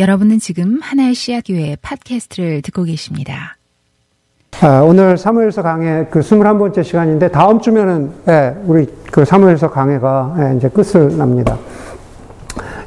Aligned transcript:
여러분은 0.00 0.38
지금 0.38 0.78
하나의 0.80 1.14
씨앗교회 1.14 1.76
팟캐스트를 1.82 2.62
듣고 2.62 2.84
계십니다. 2.84 3.58
아, 4.62 4.80
오늘 4.80 5.18
사무엘서 5.18 5.62
강의 5.62 6.06
그 6.10 6.20
21번째 6.20 6.82
시간인데 6.82 7.28
다음 7.28 7.60
주면은 7.60 8.10
예, 8.26 8.54
우리 8.64 8.86
그 9.12 9.26
사무엘서 9.26 9.68
강해가 9.68 10.34
예, 10.38 10.56
이제 10.56 10.70
끝을 10.70 11.18
납니다. 11.18 11.58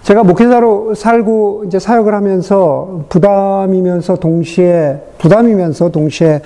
제가 0.02 0.23
목회자로 0.23 0.96
살고 0.96 1.65
이제 1.68 1.78
사역을 1.78 2.15
하면서 2.15 3.06
부담이면서 3.10 4.16
동시에 4.16 5.00
부담이면서 5.20 5.90
동시에 5.90 6.42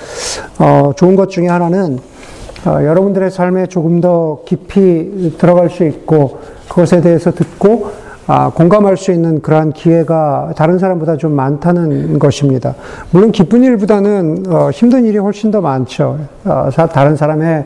어, 0.59 0.91
좋은 0.97 1.15
것 1.15 1.29
중에 1.29 1.47
하나는 1.47 1.97
어, 2.65 2.83
여러분들의 2.83 3.31
삶에 3.31 3.67
조금 3.67 4.01
더 4.01 4.41
깊이 4.45 5.33
들어갈 5.37 5.69
수 5.69 5.85
있고 5.85 6.41
그것에 6.67 6.99
대해서 6.99 7.31
듣고 7.31 8.06
아, 8.27 8.51
공감할 8.53 8.97
수 8.97 9.13
있는 9.13 9.41
그러한 9.41 9.71
기회가 9.71 10.51
다른 10.57 10.79
사람보다 10.79 11.15
좀 11.15 11.31
많다는 11.33 12.19
것입니다. 12.19 12.75
물론 13.11 13.31
기쁜 13.31 13.63
일보다는 13.63 14.43
어, 14.49 14.69
힘든 14.69 15.05
일이 15.05 15.17
훨씬 15.17 15.49
더 15.49 15.61
많죠. 15.61 16.19
어, 16.43 16.69
다른 16.91 17.15
사람의 17.15 17.63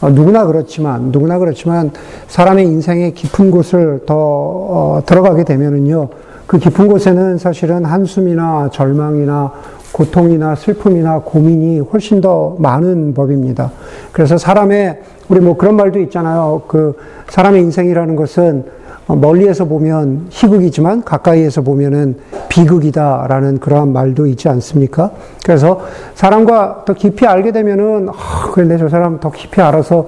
어, 0.00 0.10
누구나 0.10 0.46
그렇지만 0.46 1.10
누구나 1.10 1.38
그렇지만 1.38 1.90
사람의 2.28 2.64
인생의 2.64 3.14
깊은 3.14 3.50
곳을 3.50 4.02
더 4.06 4.14
어, 4.16 5.02
들어가게 5.04 5.42
되면은요. 5.42 6.08
그 6.46 6.58
깊은 6.58 6.86
곳에는 6.86 7.38
사실은 7.38 7.84
한숨이나 7.84 8.70
절망이나 8.72 9.50
고통이나 9.90 10.54
슬픔이나 10.54 11.20
고민이 11.24 11.80
훨씬 11.80 12.20
더 12.20 12.54
많은 12.58 13.14
법입니다. 13.14 13.72
그래서 14.12 14.36
사람의 14.36 15.00
우리 15.28 15.40
뭐 15.40 15.56
그런 15.56 15.74
말도 15.74 15.98
있잖아요. 16.00 16.62
그 16.68 16.96
사람의 17.28 17.62
인생이라는 17.62 18.14
것은 18.14 18.64
어, 18.64 18.83
멀리에서 19.06 19.66
보면 19.66 20.28
희극이지만 20.30 21.04
가까이에서 21.04 21.60
보면은 21.60 22.16
비극이다라는 22.48 23.58
그러한 23.58 23.92
말도 23.92 24.26
있지 24.26 24.48
않습니까? 24.48 25.10
그래서 25.44 25.82
사람과 26.14 26.84
더 26.86 26.94
깊이 26.94 27.26
알게 27.26 27.52
되면은 27.52 28.08
아, 28.08 28.50
그런데 28.52 28.78
저 28.78 28.88
사람 28.88 29.20
더 29.20 29.30
깊이 29.30 29.60
알아서 29.60 30.06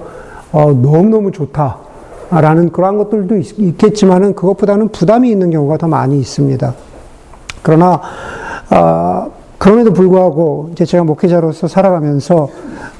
어, 0.51 0.71
너무너무 0.71 1.31
좋다. 1.31 1.77
라는 2.29 2.71
그러한 2.71 2.97
것들도 2.97 3.37
있, 3.37 3.77
겠지만은 3.77 4.35
그것보다는 4.35 4.89
부담이 4.89 5.29
있는 5.29 5.49
경우가 5.49 5.77
더 5.77 5.87
많이 5.87 6.19
있습니다. 6.19 6.73
그러나 7.61 8.01
어, 8.69 9.31
그럼에도 9.57 9.93
불구하고 9.93 10.69
이제 10.73 10.85
제가 10.85 11.03
목회자로서 11.03 11.67
살아가면서 11.67 12.49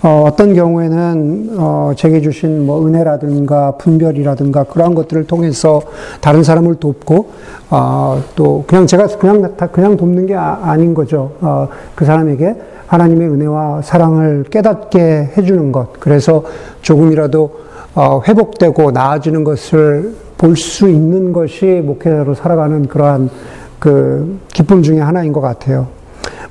어, 0.04 0.30
떤 0.38 0.54
경우에는 0.54 1.56
어, 1.58 1.92
제게 1.96 2.22
주신 2.22 2.66
뭐 2.66 2.86
은혜라든가 2.86 3.72
분별이라든가 3.78 4.66
그러한 4.66 4.94
것들을 4.94 5.26
통해서 5.26 5.82
다른 6.22 6.44
사람을 6.44 6.76
돕고 6.76 7.30
어, 7.72 8.22
또 8.36 8.64
그냥 8.68 8.86
제가 8.86 9.08
그냥 9.18 9.56
다 9.58 9.68
그냥 9.68 9.98
돕는 9.98 10.28
게 10.28 10.36
아, 10.36 10.76
닌 10.78 10.94
거죠. 10.94 11.32
어, 11.42 11.68
그 11.96 12.06
사람에게 12.06 12.56
하나님의 12.86 13.28
은혜와 13.30 13.82
사랑을 13.82 14.46
깨닫게 14.50 15.32
해주는 15.38 15.72
것. 15.72 16.00
그래서 16.00 16.44
조금이라도 16.82 17.52
어, 17.96 18.22
회복되고 18.28 18.92
나아지는 18.92 19.44
것을 19.44 20.14
볼 20.38 20.56
수 20.56 20.88
있는 20.88 21.34
것이 21.34 21.82
목회자로 21.84 22.36
살아가는 22.36 22.88
그러한 22.88 23.30
그 23.80 24.40
기쁨 24.54 24.84
중의 24.84 25.02
하나인 25.02 25.34
것 25.34 25.42
같아요. 25.42 25.88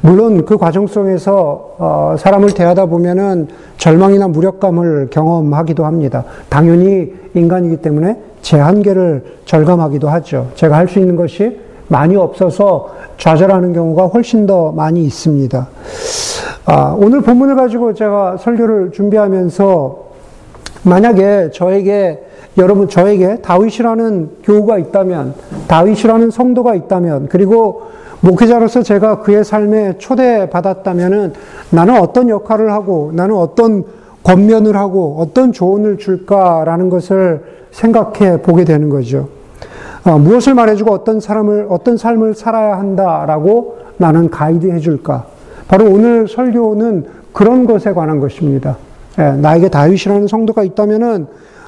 물론 0.01 0.45
그 0.45 0.57
과정 0.57 0.87
속에서 0.87 1.75
어, 1.79 2.17
사람을 2.19 2.53
대하다 2.53 2.87
보면은 2.87 3.49
절망이나 3.79 4.29
무력감을 4.29 5.09
경험하기도 5.11 5.85
합니다. 5.85 6.25
당연히 6.49 7.13
인간이기 7.35 7.79
때문에 7.79 8.17
제 8.43 8.59
한계를 8.59 9.25
절감하기도 9.45 10.09
하죠. 10.09 10.49
제가 10.55 10.77
할 10.77 10.89
수 10.89 10.99
있는 10.99 11.17
것이 11.17 11.59
많이 11.89 12.17
없어서 12.17 12.95
좌절하는 13.19 13.73
경우가 13.73 14.07
훨씬 14.07 14.47
더 14.47 14.73
많이 14.73 15.05
있습니다. 15.05 15.69
아, 16.67 16.97
오늘 16.99 17.21
본문을 17.23 17.55
가지고 17.55 17.95
제가 17.95 18.37
설교를 18.39 18.93
준비하면서 18.93 20.07
만약에 20.83 21.51
저에게 21.53 22.23
여러분 22.59 22.89
저에게 22.89 23.41
다윗이라는 23.43 24.31
교우가 24.43 24.79
있다면 24.79 25.35
다윗이라는 25.69 26.31
성도가 26.31 26.75
있다면 26.75 27.29
그리고 27.29 27.83
목회자로서 28.21 28.83
제가 28.83 29.21
그의 29.21 29.45
삶에 29.45 29.99
초대받았다면은 29.99 31.33
나는 31.71 32.01
어떤 32.01 32.29
역할을 32.29 32.73
하고 32.73 33.13
나는 33.15 33.37
어떤 33.37 33.85
권면을 34.23 34.77
하고 34.77 35.17
어떤 35.19 35.53
조언을 35.53 35.99
줄까라는 35.99 36.89
것을 36.89 37.45
생각해 37.71 38.43
보게 38.43 38.65
되는 38.65 38.89
거죠. 38.89 39.29
어, 40.05 40.19
무엇을 40.19 40.55
말해주고 40.55 40.93
어떤 40.93 41.21
사람을, 41.21 41.67
어떤 41.69 41.97
삶을 41.97 42.35
살아야 42.35 42.79
한다라고 42.79 43.79
나는 43.99 44.31
가이드 44.31 44.71
해줄까. 44.71 45.27
바로 45.69 45.87
오늘 45.87 46.29
설교는 46.29 47.07
그런 47.33 47.67
것에 47.67 47.93
관한 47.93 48.21
것입니다. 48.21 48.77
예, 49.19 49.33
나에게 49.33 49.69
다윗이라는 49.69 50.27
성도가 50.27 50.63
있다면은 50.63 51.27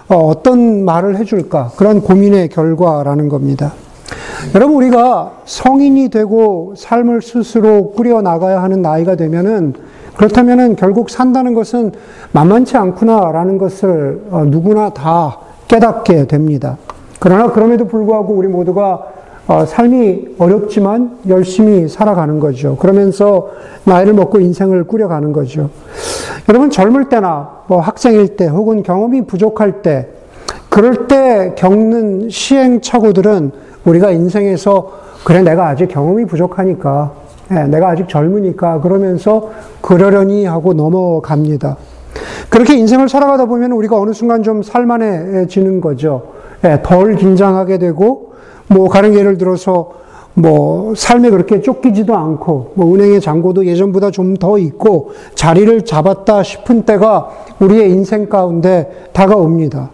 어, 0.08 0.42
떤 0.42 0.84
말을 0.84 1.16
해줄까. 1.16 1.72
그런 1.76 2.00
고민의 2.00 2.48
결과라는 2.48 3.28
겁니다. 3.28 3.72
여러분, 4.54 4.76
우리가 4.76 5.32
성인이 5.44 6.08
되고 6.08 6.74
삶을 6.76 7.22
스스로 7.22 7.90
꾸려 7.90 8.22
나가야 8.22 8.62
하는 8.62 8.82
나이가 8.82 9.16
되면은 9.16 9.74
그렇다면은 10.16 10.74
결국 10.76 11.10
산다는 11.10 11.54
것은 11.54 11.92
만만치 12.32 12.76
않구나라는 12.76 13.56
것을 13.58 14.22
어, 14.30 14.44
누구나 14.46 14.90
다 14.90 15.38
깨닫게 15.68 16.26
됩니다. 16.26 16.76
그러나 17.20 17.52
그럼에도 17.52 17.86
불구하고 17.86 18.34
우리 18.34 18.48
모두가 18.48 19.06
어, 19.46 19.64
삶이 19.64 20.34
어렵지만 20.38 21.18
열심히 21.28 21.88
살아가는 21.88 22.38
거죠. 22.40 22.76
그러면서 22.76 23.48
나이를 23.84 24.12
먹고 24.12 24.40
인생을 24.40 24.84
꾸려가는 24.84 25.32
거죠. 25.32 25.70
여러분 26.48 26.70
젊을 26.70 27.08
때나 27.08 27.62
뭐 27.66 27.80
학생일 27.80 28.36
때 28.36 28.46
혹은 28.46 28.82
경험이 28.82 29.22
부족할 29.22 29.82
때 29.82 30.08
그럴 30.68 31.06
때 31.06 31.54
겪는 31.56 32.28
시행착오들은 32.28 33.52
우리가 33.84 34.10
인생에서 34.10 34.90
그래 35.24 35.42
내가 35.42 35.68
아직 35.68 35.88
경험이 35.88 36.26
부족하니까 36.26 37.12
예, 37.50 37.64
내가 37.64 37.88
아직 37.88 38.08
젊으니까 38.08 38.80
그러면서 38.80 39.50
그러려니 39.80 40.44
하고 40.44 40.74
넘어갑니다. 40.74 41.76
그렇게 42.50 42.76
인생을 42.76 43.08
살아가다 43.08 43.46
보면 43.46 43.72
우리가 43.72 43.98
어느 43.98 44.12
순간 44.12 44.42
좀 44.42 44.62
살만해지는 44.62 45.80
거죠. 45.80 46.22
예, 46.64 46.80
덜 46.82 47.16
긴장하게 47.16 47.78
되고 47.78 48.32
뭐 48.68 48.88
가령 48.88 49.14
예를 49.14 49.38
들어서 49.38 49.92
뭐 50.34 50.94
삶에 50.94 51.30
그렇게 51.30 51.60
쫓기지도 51.62 52.14
않고 52.14 52.72
뭐 52.74 52.94
은행의 52.94 53.20
잔고도 53.20 53.66
예전보다 53.66 54.10
좀 54.10 54.36
더 54.38 54.56
있고 54.58 55.10
자리를 55.34 55.84
잡았다 55.84 56.42
싶은 56.44 56.82
때가 56.82 57.30
우리의 57.60 57.90
인생 57.90 58.28
가운데 58.28 59.08
다가옵니다. 59.12 59.90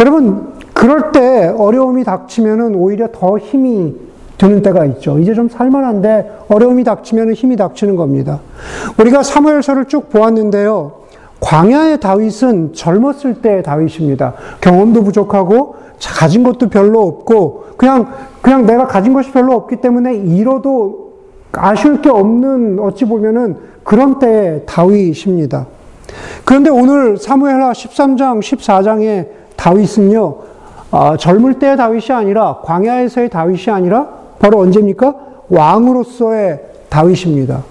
여러분 0.00 0.55
그럴 0.76 1.10
때 1.10 1.54
어려움이 1.56 2.04
닥치면은 2.04 2.74
오히려 2.74 3.08
더 3.10 3.38
힘이 3.38 3.94
드는 4.36 4.60
때가 4.60 4.84
있죠. 4.84 5.18
이제 5.18 5.32
좀 5.32 5.48
살만한데 5.48 6.40
어려움이 6.48 6.84
닥치면 6.84 7.32
힘이 7.32 7.56
닥치는 7.56 7.96
겁니다. 7.96 8.40
우리가 8.98 9.22
사무엘서를 9.22 9.86
쭉 9.86 10.10
보았는데요. 10.10 10.92
광야의 11.40 12.00
다윗은 12.00 12.74
젊었을 12.74 13.40
때의 13.40 13.62
다윗입니다. 13.62 14.34
경험도 14.60 15.02
부족하고 15.02 15.76
가진 15.98 16.42
것도 16.42 16.68
별로 16.68 17.00
없고 17.00 17.68
그냥 17.78 18.12
그냥 18.42 18.66
내가 18.66 18.86
가진 18.86 19.14
것이 19.14 19.32
별로 19.32 19.54
없기 19.54 19.76
때문에 19.76 20.14
잃어도 20.14 21.14
아쉬울 21.52 22.02
게 22.02 22.10
없는 22.10 22.80
어찌 22.80 23.06
보면은 23.06 23.56
그런 23.82 24.18
때의 24.18 24.64
다윗입니다. 24.66 25.66
그런데 26.44 26.68
오늘 26.68 27.16
사무엘하 27.16 27.72
13장 27.72 28.40
14장의 28.40 29.28
다윗은요. 29.56 30.55
아, 30.98 31.14
젊을 31.14 31.58
때의 31.58 31.76
다윗이 31.76 32.06
아니라 32.12 32.60
광야에서의 32.62 33.28
다윗이 33.28 33.66
아니라 33.68 34.08
바로 34.38 34.60
언제입니까? 34.60 35.14
왕으로서의 35.50 36.58
다윗입니다. 36.88 37.64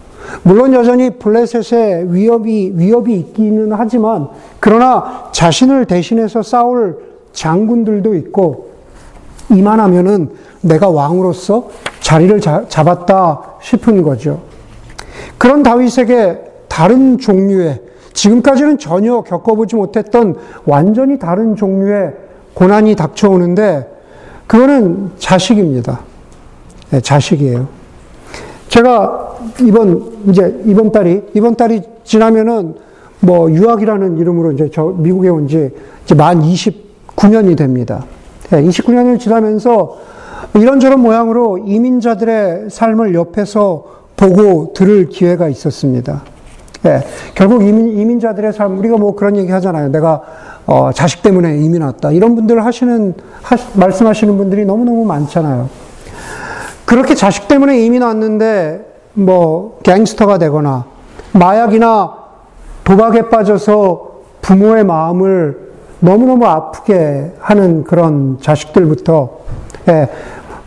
물론 0.43 0.73
여전히 0.73 1.09
블레셋의 1.09 2.13
위협이 2.13 2.73
위협이 2.75 3.15
있기는 3.15 3.71
하지만 3.73 4.27
그러나 4.59 5.29
자신을 5.31 5.85
대신해서 5.85 6.43
싸울 6.43 6.99
장군들도 7.33 8.13
있고 8.13 8.69
이만하면은 9.49 10.29
내가 10.61 10.89
왕으로서 10.89 11.69
자리를 12.01 12.39
자, 12.41 12.65
잡았다 12.67 13.55
싶은 13.59 14.03
거죠. 14.03 14.41
그런 15.39 15.63
다윗에게 15.63 16.41
다른 16.67 17.17
종류의 17.17 17.81
지금까지는 18.13 18.77
전혀 18.77 19.21
겪어보지 19.21 19.75
못했던 19.75 20.35
완전히 20.65 21.17
다른 21.17 21.55
종류의 21.55 22.24
고난이 22.55 22.95
닥쳐오는데 22.95 23.87
그거는 24.47 25.11
자식입니다. 25.17 25.99
네, 26.89 26.99
자식이에요. 27.01 27.67
제가 28.69 29.35
이번 29.61 30.11
이제 30.27 30.61
이번 30.65 30.91
달이 30.91 31.21
이번 31.33 31.55
달이 31.55 31.81
지나면은 32.03 32.75
뭐 33.19 33.49
유학이라는 33.51 34.17
이름으로 34.17 34.51
이제 34.53 34.69
저 34.73 34.85
미국에 34.85 35.29
온 35.29 35.47
지 35.47 35.69
이제 36.03 36.15
만 36.15 36.41
29년이 36.41 37.57
됩니다. 37.57 38.05
네, 38.49 38.61
29년을 38.63 39.19
지나면서 39.19 39.97
이런저런 40.55 40.99
모양으로 41.01 41.57
이민자들의 41.59 42.69
삶을 42.69 43.13
옆에서 43.15 43.85
보고 44.15 44.73
들을 44.73 45.09
기회가 45.09 45.47
있었습니다. 45.49 46.23
예, 46.85 47.01
결국 47.33 47.63
이민, 47.63 47.97
이민자들의 47.97 48.53
삶, 48.53 48.77
우리가 48.77 48.97
뭐 48.97 49.15
그런 49.15 49.35
얘기 49.37 49.51
하잖아요. 49.51 49.89
내가, 49.89 50.21
어, 50.67 50.91
자식 50.93 51.23
때문에 51.23 51.57
이민 51.57 51.81
왔다. 51.81 52.11
이런 52.11 52.35
분들 52.35 52.63
하시는, 52.63 53.13
하, 53.41 53.57
말씀하시는 53.73 54.37
분들이 54.37 54.65
너무너무 54.65 55.03
많잖아요. 55.05 55.69
그렇게 56.85 57.15
자식 57.15 57.47
때문에 57.47 57.83
이민 57.83 58.03
왔는데, 58.03 58.85
뭐, 59.13 59.79
갱스터가 59.83 60.37
되거나, 60.37 60.85
마약이나 61.33 62.13
도박에 62.83 63.29
빠져서 63.29 64.11
부모의 64.41 64.83
마음을 64.85 65.65
너무너무 65.99 66.45
아프게 66.45 67.31
하는 67.39 67.83
그런 67.83 68.37
자식들부터, 68.41 69.29
예, 69.87 70.09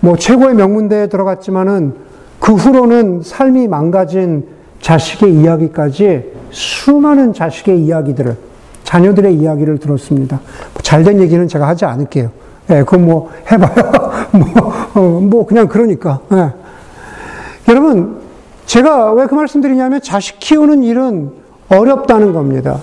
뭐, 0.01 0.17
최고의 0.17 0.55
명문대에 0.55 1.07
들어갔지만은, 1.07 2.09
그 2.41 2.55
후로는 2.55 3.23
삶이 3.23 3.69
망가진 3.69 4.58
자식의 4.81 5.35
이야기까지 5.35 6.33
수많은 6.51 7.33
자식의 7.35 7.81
이야기들을, 7.81 8.37
자녀들의 8.85 9.35
이야기를 9.35 9.79
들었습니다. 9.79 10.41
뭐 10.73 10.83
잘된 10.83 11.21
얘기는 11.21 11.47
제가 11.47 11.69
하지 11.69 11.85
않을게요. 11.85 12.31
예, 12.71 12.81
그건 12.81 13.05
뭐 13.07 13.31
해봐야, 13.51 14.29
뭐, 14.33 14.73
어, 14.95 15.21
뭐 15.21 15.47
그냥 15.47 15.69
그러니까. 15.69 16.21
예. 16.33 16.53
여러분, 17.69 18.19
제가 18.67 19.13
왜 19.13 19.27
그 19.27 19.35
말씀 19.35 19.61
드리냐면 19.61 20.01
자식 20.03 20.39
키우는 20.39 20.83
일은 20.83 21.31
어렵다는 21.69 22.33
겁니다. 22.33 22.79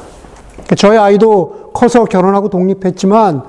저희 0.78 0.98
아이도 0.98 1.72
커서 1.74 2.06
결혼하고 2.06 2.50
독립했지만 2.50 3.44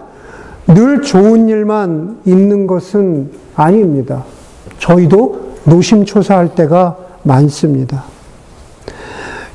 늘 0.68 1.02
좋은 1.02 1.48
일만 1.48 2.18
있는 2.26 2.66
것은 2.66 3.30
아닙니다. 3.54 4.24
저희도 4.78 5.56
노심초사할 5.64 6.54
때가 6.54 6.96
많습니다. 7.22 8.04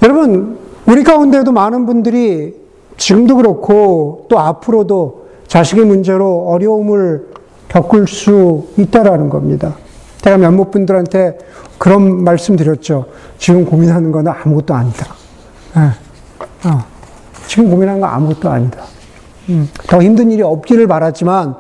여러분, 0.02 0.58
우리 0.88 1.04
가운데도 1.04 1.52
많은 1.52 1.86
분들이 1.86 2.56
지금도 2.98 3.36
그렇고 3.36 4.26
또 4.30 4.40
앞으로도 4.40 5.28
자식의 5.48 5.86
문제로 5.86 6.48
어려움을 6.48 7.28
겪을 7.68 8.08
수 8.08 8.68
있다라는 8.78 9.30
겁니다. 9.30 9.76
제가 10.22 10.38
몇몇 10.38 10.72
분들한테 10.72 11.38
그런 11.78 12.24
말씀 12.24 12.56
드렸죠. 12.56 13.06
지금 13.38 13.66
고민하는 13.66 14.12
건 14.12 14.28
아무것도 14.28 14.74
아니다. 14.74 15.08
네. 15.76 15.82
어. 16.70 16.84
지금 17.48 17.70
고민하는 17.70 18.02
건 18.02 18.10
아무것도 18.10 18.50
아니다. 18.50 18.82
음. 19.50 19.70
더 19.88 20.02
힘든 20.02 20.32
일이 20.32 20.42
없기를 20.42 20.88
바랐지만, 20.88 21.56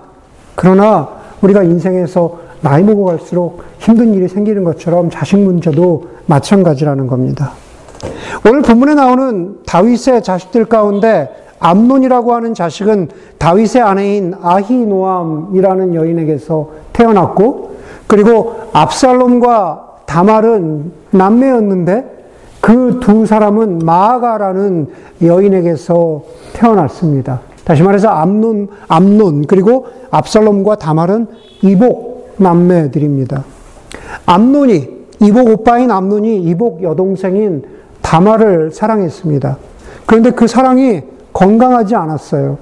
그러나 0.55 1.09
우리가 1.41 1.63
인생에서 1.63 2.39
나이 2.61 2.83
먹어 2.83 3.03
갈수록 3.05 3.63
힘든 3.79 4.13
일이 4.13 4.27
생기는 4.27 4.63
것처럼 4.63 5.09
자식 5.09 5.39
문제도 5.39 6.07
마찬가지라는 6.27 7.07
겁니다. 7.07 7.53
오늘 8.45 8.61
본문에 8.61 8.95
나오는 8.95 9.57
다윗의 9.65 10.23
자식들 10.23 10.65
가운데 10.65 11.29
암논이라고 11.59 12.33
하는 12.33 12.53
자식은 12.53 13.09
다윗의 13.37 13.81
아내인 13.81 14.33
아히노암이라는 14.41 15.93
여인에게서 15.95 16.69
태어났고 16.93 17.77
그리고 18.07 18.55
압살롬과 18.73 19.87
다말은 20.05 20.91
남매였는데 21.11 22.11
그 22.61 22.99
두 23.01 23.25
사람은 23.25 23.79
마아가라는 23.79 24.87
여인에게서 25.21 26.23
태어났습니다. 26.53 27.41
다시 27.65 27.83
말해서 27.83 28.07
암논, 28.07 28.69
암논 28.87 29.45
그리고 29.47 29.87
압살롬과 30.11 30.75
다말은 30.75 31.27
이복 31.61 32.35
남매들입니다. 32.37 33.43
암논이 34.25 35.01
이복 35.21 35.49
오빠인 35.49 35.91
암논이 35.91 36.41
이복 36.43 36.83
여동생인 36.83 37.63
다말을 38.11 38.71
사랑했습니다. 38.71 39.57
그런데 40.05 40.31
그 40.31 40.45
사랑이 40.45 41.01
건강하지 41.31 41.95
않았어요. 41.95 42.57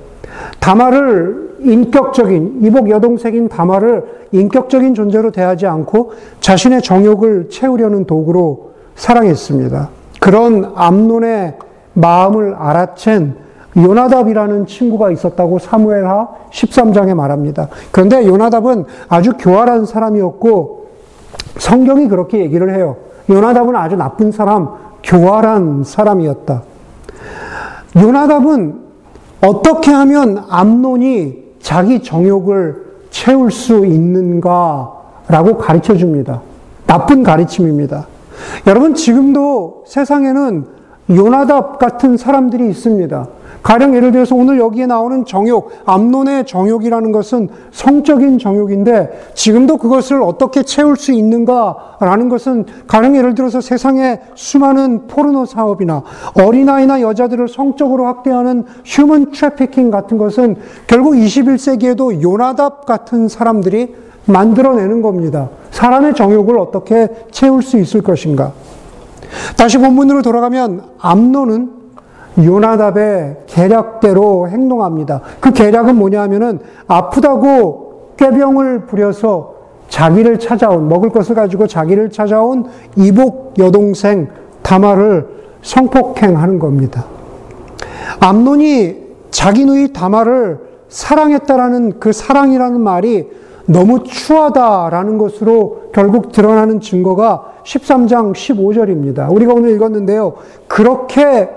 다말을 0.60 1.56
인격적인, 1.62 2.60
이복 2.62 2.92
여동생인 2.92 3.50
다말을 3.50 4.28
인격적인 4.32 4.94
존재로 4.94 5.32
대하지 5.32 5.66
않고 5.66 6.12
자신의 6.40 6.84
정욕을 6.84 7.50
채우려는 7.50 8.06
도구로 8.06 8.74
사랑했습니다. 8.94 9.90
그런 10.20 10.72
암론의 10.76 11.58
마음을 11.94 12.56
알아챈 12.56 13.34
요나답이라는 13.76 14.68
친구가 14.68 15.10
있었다고 15.10 15.58
사무엘하 15.58 16.28
13장에 16.52 17.16
말합니다. 17.16 17.70
그런데 17.92 18.28
요나답은 18.28 18.86
아주 19.08 19.34
교활한 19.40 19.88
사람이었고 19.88 20.90
성경이 21.58 22.08
그렇게 22.08 22.40
얘기를 22.40 22.76
해요. 22.76 22.98
요나답은 23.30 23.76
아주 23.76 23.96
나쁜 23.96 24.32
사람, 24.32 24.89
교활한 25.10 25.84
사람이었다. 25.84 26.62
요나답은 27.96 28.80
어떻게 29.42 29.92
하면 29.92 30.46
암론이 30.48 31.56
자기 31.60 32.04
정욕을 32.04 32.90
채울 33.10 33.52
수 33.52 33.86
있는가라고 33.86 35.58
가르쳐 35.60 35.96
줍니다. 35.98 36.42
나쁜 36.86 37.24
가르침입니다. 37.24 38.08
여러분, 38.68 38.94
지금도 38.94 39.84
세상에는 39.88 40.79
요나답 41.10 41.80
같은 41.80 42.18
사람들이 42.18 42.70
있습니다. 42.70 43.28
가령 43.64 43.96
예를 43.96 44.12
들어서 44.12 44.36
오늘 44.36 44.58
여기에 44.60 44.86
나오는 44.86 45.26
정욕, 45.26 45.72
암론의 45.86 46.46
정욕이라는 46.46 47.12
것은 47.12 47.50
성적인 47.72 48.38
정욕인데 48.38 49.32
지금도 49.34 49.78
그것을 49.78 50.22
어떻게 50.22 50.64
채울 50.64 50.96
수 50.96 51.12
있는가라는 51.12 52.30
것은 52.30 52.66
가령 52.88 53.18
예를 53.18 53.36
들어서 53.36 53.60
세상에 53.60 54.20
수많은 54.36 55.08
포르노 55.08 55.46
사업이나 55.46 56.04
어린아이나 56.36 57.02
여자들을 57.02 57.48
성적으로 57.50 58.08
학대하는 58.08 58.64
human 58.86 59.32
trafficking 59.32 59.92
같은 59.92 60.18
것은 60.18 60.56
결국 60.88 61.14
21세기에도 61.14 62.22
요나답 62.22 62.86
같은 62.86 63.28
사람들이 63.28 63.96
만들어내는 64.26 65.02
겁니다. 65.02 65.50
사람의 65.72 66.14
정욕을 66.14 66.58
어떻게 66.60 67.10
채울 67.32 67.62
수 67.62 67.78
있을 67.78 68.02
것인가. 68.02 68.54
다시 69.58 69.78
본문으로 69.78 70.22
돌아가면 70.22 70.84
암논은 71.00 71.80
요나답의 72.44 73.38
계략대로 73.48 74.48
행동합니다. 74.50 75.22
그 75.40 75.52
계략은 75.52 75.96
뭐냐 75.96 76.22
하면은 76.24 76.60
아프다고 76.88 78.14
꾀병을 78.18 78.86
부려서 78.86 79.56
자기를 79.90 80.40
찾아온, 80.40 80.88
먹을 80.88 81.10
것을 81.10 81.36
가지고 81.36 81.68
자기를 81.68 82.12
찾아온 82.12 82.66
이복 82.96 83.56
여동생 83.58 84.28
다마를 84.62 85.28
성폭행하는 85.62 86.60
겁니다. 86.60 87.06
암론이 88.20 89.10
자기 89.32 89.66
누이 89.66 89.94
다마를 89.94 90.60
사랑했다라는 90.90 92.00
그 92.00 92.12
사랑이라는 92.12 92.80
말이 92.82 93.28
너무 93.70 94.04
추하다라는 94.04 95.20
것으로 95.20 95.90
결국 95.94 96.32
드러나는 96.32 96.82
증거가 96.82 97.54
13장 97.64 98.34
15절입니다. 98.34 99.32
우리가 99.32 99.54
오늘 99.54 99.70
읽었는데요. 99.76 100.34
그렇게 100.68 101.50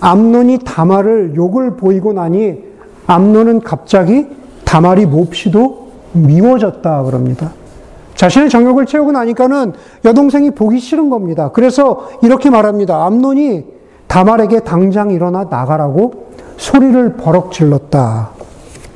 암론이 0.00 0.58
다말을 0.66 1.34
욕을 1.34 1.76
보이고 1.76 2.12
나니 2.12 2.62
암론은 3.06 3.60
갑자기 3.60 4.26
다말이 4.66 5.06
몹시도 5.06 5.88
미워졌다 6.12 7.02
그럽니다. 7.04 7.52
자신의 8.16 8.50
정욕을 8.50 8.84
채우고 8.84 9.12
나니까는 9.12 9.72
여동생이 10.04 10.50
보기 10.50 10.78
싫은 10.78 11.08
겁니다. 11.08 11.50
그래서 11.54 12.08
이렇게 12.22 12.50
말합니다. 12.50 13.06
암론이 13.06 13.64
다말에게 14.08 14.60
당장 14.60 15.10
일어나 15.10 15.44
나가라고 15.44 16.26
소리를 16.58 17.14
버럭 17.14 17.50
질렀다. 17.52 18.30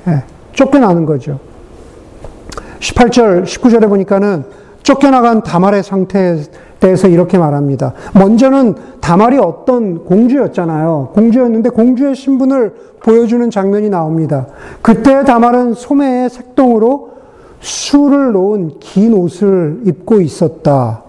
네, 0.04 0.24
쫓겨나는 0.52 1.06
거죠. 1.06 1.38
18절, 2.80 3.44
19절에 3.44 3.88
보니까는 3.88 4.44
쫓겨나간 4.82 5.42
다말의 5.42 5.82
상태에 5.82 6.38
대해서 6.80 7.06
이렇게 7.08 7.36
말합니다. 7.36 7.92
먼저는 8.14 8.74
다말이 9.00 9.38
어떤 9.38 10.04
공주였잖아요. 10.04 11.10
공주였는데 11.12 11.68
공주의 11.70 12.16
신분을 12.16 12.74
보여주는 13.02 13.50
장면이 13.50 13.90
나옵니다. 13.90 14.46
그때 14.80 15.22
다말은 15.24 15.74
소매의 15.74 16.30
색동으로 16.30 17.10
술을 17.60 18.32
놓은 18.32 18.78
긴 18.80 19.12
옷을 19.12 19.82
입고 19.84 20.22
있었다. 20.22 21.02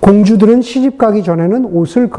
공주들은 0.00 0.60
시집 0.60 0.98
가기 0.98 1.22
전에는 1.22 1.64
옷을 1.64 2.10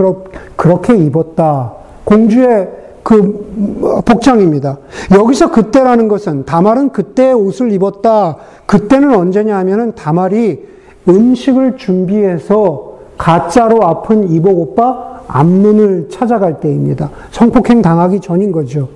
그렇게 0.56 0.96
입었다. 0.98 1.74
공주의 2.04 2.68
그 3.12 4.02
복장입니다. 4.06 4.78
여기서 5.14 5.52
그때라는 5.52 6.08
것은 6.08 6.46
다말은 6.46 6.92
그때 6.92 7.34
옷을 7.34 7.74
입었다. 7.74 8.38
그때는 8.66 9.14
언제냐 9.14 9.58
하면은 9.58 9.94
다말이 9.96 10.62
음식을 11.10 11.76
준비해서 11.76 13.00
가짜로 13.18 13.84
아픈 13.84 14.32
이복 14.32 14.58
오빠 14.58 15.20
암눈을 15.28 16.08
찾아갈 16.10 16.62
때입니다. 16.62 17.10
성폭행 17.32 17.82
당하기 17.82 18.22
전인 18.22 18.54
거죠. 18.54 18.88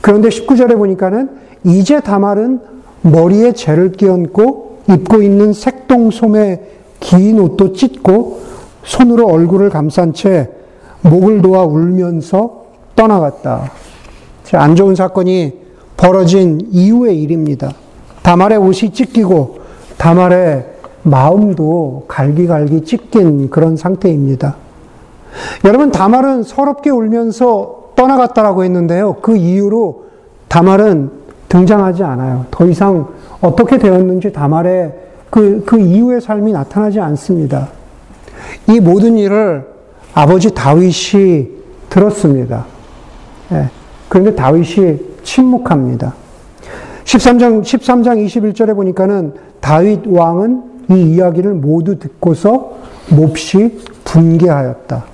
그런데 0.00 0.30
19절에 0.30 0.76
보니까는 0.76 1.30
이제 1.62 2.00
다말은 2.00 2.58
머리에 3.02 3.52
죄를 3.52 3.92
끼얹고 3.92 4.78
입고 4.88 5.22
있는 5.22 5.52
색동 5.52 6.10
소매 6.10 6.60
긴 6.98 7.38
옷도 7.38 7.72
찢고 7.72 8.40
손으로 8.82 9.28
얼굴을 9.28 9.70
감싼 9.70 10.12
채 10.12 10.50
목을 11.02 11.40
놓아 11.40 11.62
울면서 11.62 12.59
떠나갔다. 13.00 13.72
안 14.52 14.76
좋은 14.76 14.94
사건이 14.94 15.58
벌어진 15.96 16.60
이후의 16.70 17.22
일입니다. 17.22 17.72
다말의 18.22 18.58
옷이 18.58 18.92
찢기고 18.92 19.60
다말의 19.96 20.66
마음도 21.02 22.04
갈기갈기 22.08 22.84
찢긴 22.84 23.48
그런 23.48 23.76
상태입니다. 23.76 24.56
여러분, 25.64 25.90
다말은 25.90 26.42
서럽게 26.42 26.90
울면서 26.90 27.92
떠나갔다라고 27.96 28.64
했는데요. 28.64 29.16
그 29.22 29.36
이후로 29.36 30.04
다말은 30.48 31.10
등장하지 31.48 32.02
않아요. 32.02 32.44
더 32.50 32.66
이상 32.66 33.08
어떻게 33.40 33.78
되었는지 33.78 34.32
다말의 34.32 34.92
그, 35.30 35.62
그 35.64 35.80
이후의 35.80 36.20
삶이 36.20 36.52
나타나지 36.52 37.00
않습니다. 37.00 37.68
이 38.68 38.78
모든 38.78 39.16
일을 39.16 39.66
아버지 40.12 40.52
다윗이 40.52 41.48
들었습니다. 41.88 42.66
예. 43.52 43.68
그런데 44.08 44.34
다윗이 44.34 44.98
침묵합니다. 45.22 46.14
13장, 47.04 47.62
13장 47.62 48.24
21절에 48.26 48.74
보니까는 48.74 49.34
다윗 49.60 50.06
왕은 50.06 50.62
이 50.90 51.14
이야기를 51.14 51.54
모두 51.54 51.98
듣고서 51.98 52.72
몹시 53.10 53.80
분개하였다. 54.04 55.04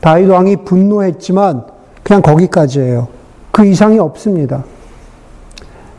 다윗 0.00 0.28
왕이 0.28 0.56
분노했지만 0.64 1.64
그냥 2.02 2.22
거기까지예요. 2.22 3.08
그 3.50 3.64
이상이 3.64 3.98
없습니다. 3.98 4.64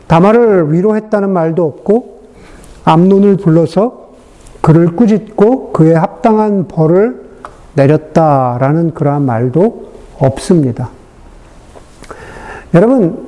다마를 0.08 0.72
위로했다는 0.72 1.30
말도 1.30 1.66
없고 1.66 2.22
암론을 2.86 3.38
불러서 3.38 4.12
그를 4.62 4.96
꾸짖고 4.96 5.74
그에 5.74 5.94
합당한 5.94 6.68
벌을 6.68 7.28
내렸다라는 7.74 8.94
그러한 8.94 9.26
말도 9.26 9.92
없습니다. 10.20 10.90
여러분 12.74 13.28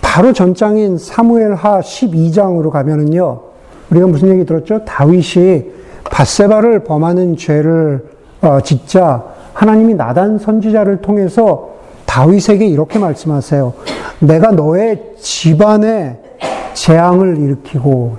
바로 0.00 0.32
전장인 0.32 0.98
사무엘하 0.98 1.80
12장으로 1.80 2.70
가면은요. 2.70 3.40
우리가 3.90 4.06
무슨 4.06 4.28
얘기 4.28 4.44
들었죠? 4.44 4.84
다윗이 4.84 5.64
바세바를 6.04 6.84
범하는 6.84 7.36
죄를 7.36 8.04
어, 8.42 8.60
짓자 8.60 9.24
하나님이 9.54 9.94
나단 9.94 10.38
선지자를 10.38 11.00
통해서 11.00 11.70
다윗에게 12.04 12.66
이렇게 12.66 12.98
말씀하세요. 12.98 13.72
내가 14.20 14.50
너의 14.50 15.14
집안에 15.18 16.18
재앙을 16.74 17.38
일으키고 17.38 18.18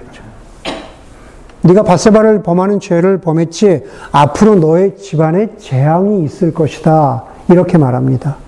네가 1.61 1.83
바세바를 1.83 2.43
범하는 2.43 2.79
죄를 2.79 3.19
범했지 3.19 3.83
앞으로 4.11 4.55
너의 4.55 4.97
집안에 4.97 5.55
재앙이 5.57 6.23
있을 6.25 6.53
것이다. 6.53 7.23
이렇게 7.49 7.77
말합니다. 7.77 8.42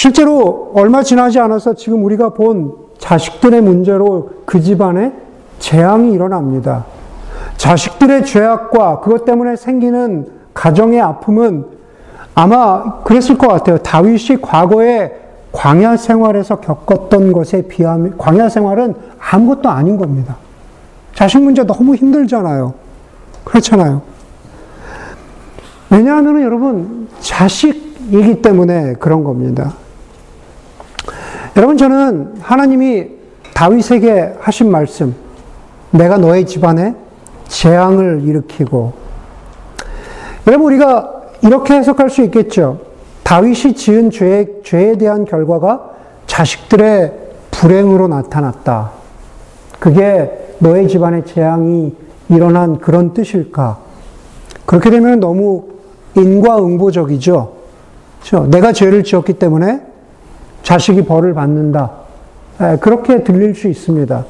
실제로 0.00 0.72
얼마 0.74 1.02
지나지 1.02 1.38
않아서 1.40 1.74
지금 1.74 2.02
우리가 2.04 2.30
본 2.30 2.72
자식들의 2.96 3.60
문제로 3.60 4.30
그 4.46 4.58
집안에 4.62 5.12
재앙이 5.58 6.14
일어납니다. 6.14 6.86
자식들의 7.58 8.24
죄악과 8.24 9.00
그것 9.00 9.26
때문에 9.26 9.56
생기는 9.56 10.26
가정의 10.54 11.02
아픔은 11.02 11.66
아마 12.34 13.02
그랬을 13.02 13.36
것 13.36 13.48
같아요. 13.48 13.76
다윗이 13.76 14.40
과거에 14.40 15.12
광야 15.52 15.98
생활에서 15.98 16.60
겪었던 16.60 17.32
것에 17.32 17.68
비하면 17.68 18.16
광야 18.16 18.48
생활은 18.48 18.94
아무것도 19.18 19.68
아닌 19.68 19.98
겁니다. 19.98 20.36
자식 21.14 21.42
문제 21.42 21.62
너무 21.62 21.94
힘들잖아요. 21.94 22.72
그렇잖아요. 23.44 24.00
왜냐하면 25.90 26.40
여러분 26.40 27.06
자식이기 27.20 28.40
때문에 28.40 28.94
그런 28.94 29.24
겁니다. 29.24 29.74
여러분 31.56 31.76
저는 31.76 32.34
하나님이 32.40 33.08
다윗에게 33.54 34.34
하신 34.40 34.70
말씀, 34.70 35.14
내가 35.90 36.16
너의 36.16 36.46
집안에 36.46 36.94
재앙을 37.48 38.22
일으키고, 38.22 38.92
여러분 40.46 40.72
우리가 40.72 41.22
이렇게 41.42 41.74
해석할 41.74 42.10
수 42.10 42.22
있겠죠. 42.22 42.80
다윗이 43.24 43.74
지은 43.74 44.10
죄, 44.10 44.46
죄에 44.64 44.96
대한 44.96 45.24
결과가 45.24 45.90
자식들의 46.26 47.12
불행으로 47.50 48.08
나타났다. 48.08 48.92
그게 49.78 50.30
너의 50.58 50.88
집안에 50.88 51.24
재앙이 51.24 51.94
일어난 52.28 52.78
그런 52.78 53.12
뜻일까? 53.12 53.78
그렇게 54.66 54.90
되면 54.90 55.20
너무 55.20 55.64
인과응보적이죠. 56.16 57.52
그렇죠? 58.20 58.46
내가 58.46 58.72
죄를 58.72 59.02
지었기 59.04 59.34
때문에 59.34 59.89
자식이 60.70 61.02
벌을 61.04 61.34
받는다. 61.34 61.90
그렇게 62.80 63.24
들릴 63.24 63.56
수 63.56 63.66
있습니다. 63.66 64.24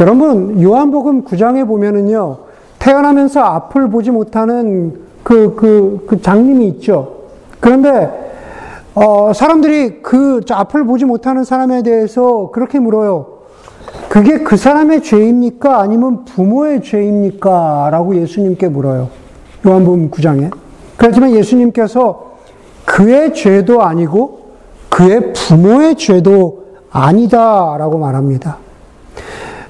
여러분, 0.00 0.60
요한복음 0.60 1.22
9장에 1.24 1.68
보면은요, 1.68 2.38
태어나면서 2.80 3.40
앞을 3.40 3.88
보지 3.88 4.10
못하는 4.10 4.94
그, 5.22 5.54
그, 5.54 6.04
그 6.08 6.20
장님이 6.20 6.66
있죠. 6.66 7.18
그런데, 7.60 8.10
어, 8.94 9.32
사람들이 9.32 10.02
그 10.02 10.40
앞을 10.50 10.84
보지 10.84 11.04
못하는 11.04 11.44
사람에 11.44 11.84
대해서 11.84 12.50
그렇게 12.50 12.80
물어요. 12.80 13.26
그게 14.08 14.38
그 14.38 14.56
사람의 14.56 15.04
죄입니까? 15.04 15.80
아니면 15.80 16.24
부모의 16.24 16.82
죄입니까? 16.82 17.90
라고 17.92 18.16
예수님께 18.16 18.68
물어요. 18.68 19.10
요한복음 19.64 20.10
9장에. 20.10 20.50
그렇지만 20.96 21.30
예수님께서 21.30 22.32
그의 22.84 23.32
죄도 23.32 23.82
아니고 23.82 24.47
그의 24.98 25.32
부모의 25.32 25.94
죄도 25.94 26.64
아니다라고 26.90 27.98
말합니다. 27.98 28.56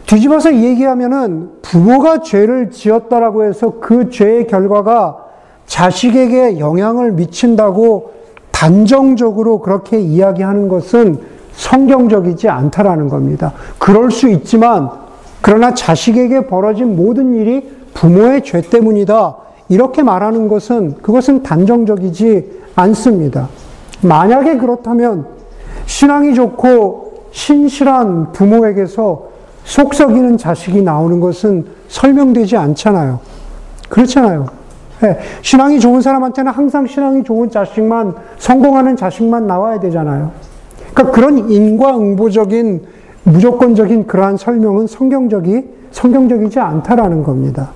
뒤집어서 0.06 0.54
얘기하면은 0.54 1.50
부모가 1.60 2.22
죄를 2.22 2.70
지었다라고 2.70 3.44
해서 3.44 3.74
그 3.78 4.08
죄의 4.08 4.46
결과가 4.46 5.18
자식에게 5.66 6.58
영향을 6.58 7.12
미친다고 7.12 8.12
단정적으로 8.52 9.60
그렇게 9.60 10.00
이야기하는 10.00 10.68
것은 10.68 11.18
성경적이지 11.52 12.48
않다라는 12.48 13.10
겁니다. 13.10 13.52
그럴 13.78 14.10
수 14.10 14.30
있지만 14.30 14.88
그러나 15.42 15.74
자식에게 15.74 16.46
벌어진 16.46 16.96
모든 16.96 17.34
일이 17.34 17.68
부모의 17.92 18.44
죄 18.44 18.62
때문이다. 18.62 19.36
이렇게 19.68 20.02
말하는 20.02 20.48
것은 20.48 20.94
그것은 21.02 21.42
단정적이지 21.42 22.62
않습니다. 22.76 23.50
만약에 24.02 24.56
그렇다면 24.58 25.26
신앙이 25.86 26.34
좋고 26.34 27.28
신실한 27.32 28.32
부모에게서 28.32 29.28
속썩이는 29.64 30.38
자식이 30.38 30.82
나오는 30.82 31.20
것은 31.20 31.66
설명되지 31.88 32.56
않잖아요. 32.56 33.20
그렇잖아요. 33.88 34.46
네. 35.00 35.18
신앙이 35.42 35.78
좋은 35.78 36.00
사람한테는 36.00 36.50
항상 36.52 36.86
신앙이 36.86 37.22
좋은 37.22 37.50
자식만, 37.50 38.14
성공하는 38.38 38.96
자식만 38.96 39.46
나와야 39.46 39.78
되잖아요. 39.80 40.32
그러니까 40.92 41.14
그런 41.14 41.50
인과응보적인, 41.50 42.82
무조건적인 43.24 44.06
그러한 44.06 44.36
설명은 44.36 44.86
성경적이, 44.86 45.64
성경적이지 45.92 46.58
않다라는 46.58 47.22
겁니다. 47.22 47.70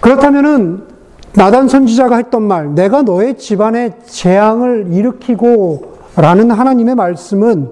그렇다면은 0.00 0.93
나단 1.36 1.68
선지자가 1.68 2.16
했던 2.16 2.42
말, 2.42 2.74
내가 2.74 3.02
너의 3.02 3.36
집안에 3.38 3.92
재앙을 4.06 4.88
일으키고 4.92 5.94
라는 6.16 6.50
하나님의 6.50 6.94
말씀은 6.94 7.70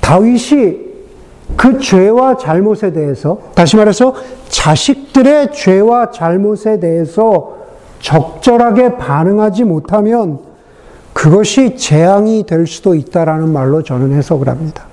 다윗이 0.00 0.92
그 1.56 1.78
죄와 1.80 2.36
잘못에 2.36 2.92
대해서, 2.92 3.38
다시 3.54 3.76
말해서 3.76 4.14
자식들의 4.48 5.52
죄와 5.52 6.12
잘못에 6.12 6.78
대해서 6.80 7.56
적절하게 8.00 8.96
반응하지 8.96 9.64
못하면 9.64 10.38
그것이 11.12 11.76
재앙이 11.76 12.44
될 12.46 12.66
수도 12.66 12.94
있다라는 12.94 13.52
말로 13.52 13.82
저는 13.82 14.12
해석을 14.12 14.48
합니다. 14.48 14.84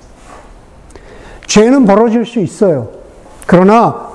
죄는 1.46 1.86
벌어질 1.86 2.26
수 2.26 2.40
있어요. 2.40 2.88
그러나 3.46 4.09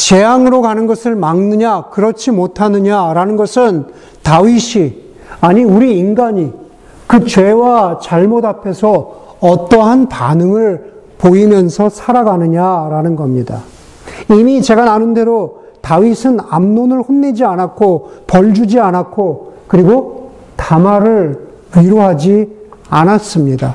재앙으로 0.00 0.62
가는 0.62 0.86
것을 0.86 1.14
막느냐, 1.14 1.88
그렇지 1.90 2.30
못하느냐라는 2.30 3.36
것은 3.36 3.84
다윗이, 4.22 4.94
아니, 5.42 5.62
우리 5.62 5.98
인간이 5.98 6.52
그 7.06 7.26
죄와 7.26 7.98
잘못 8.02 8.46
앞에서 8.46 9.36
어떠한 9.40 10.08
반응을 10.08 10.92
보이면서 11.18 11.90
살아가느냐라는 11.90 13.14
겁니다. 13.14 13.60
이미 14.30 14.62
제가 14.62 14.86
나눈 14.86 15.12
대로 15.12 15.64
다윗은 15.82 16.38
암론을 16.48 17.02
혼내지 17.02 17.44
않았고, 17.44 18.10
벌 18.26 18.54
주지 18.54 18.80
않았고, 18.80 19.52
그리고 19.66 20.30
다마를 20.56 21.46
위로하지 21.76 22.48
않았습니다. 22.88 23.74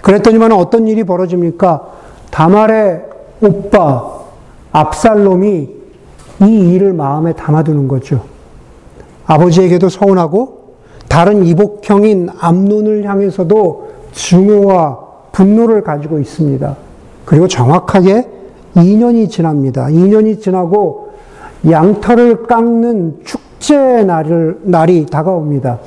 그랬더니만 0.00 0.52
어떤 0.52 0.88
일이 0.88 1.04
벌어집니까? 1.04 1.82
다말의 2.30 3.02
오빠 3.42 4.13
압살롬이 4.74 5.68
이 6.42 6.74
일을 6.74 6.92
마음에 6.92 7.32
담아두는 7.32 7.86
거죠. 7.86 8.22
아버지에게도 9.24 9.88
서운하고 9.88 10.74
다른 11.08 11.44
이복형인 11.44 12.28
암론을 12.40 13.04
향해서도 13.08 13.90
증오와 14.12 14.98
분노를 15.30 15.82
가지고 15.82 16.18
있습니다. 16.18 16.76
그리고 17.24 17.46
정확하게 17.46 18.28
2년이 18.74 19.30
지납니다. 19.30 19.86
2년이 19.86 20.42
지나고 20.42 21.10
양털을 21.70 22.42
깎는 22.42 23.20
축제 23.24 24.02
날을, 24.02 24.58
날이 24.64 25.06
다가옵니다. 25.06 25.78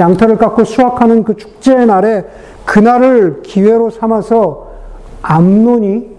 양털을 0.00 0.36
깎고 0.36 0.64
수확하는 0.64 1.22
그 1.22 1.36
축제의 1.36 1.86
날에 1.86 2.24
그날을 2.64 3.42
기회로 3.42 3.90
삼아서 3.90 4.72
암론이 5.22 6.10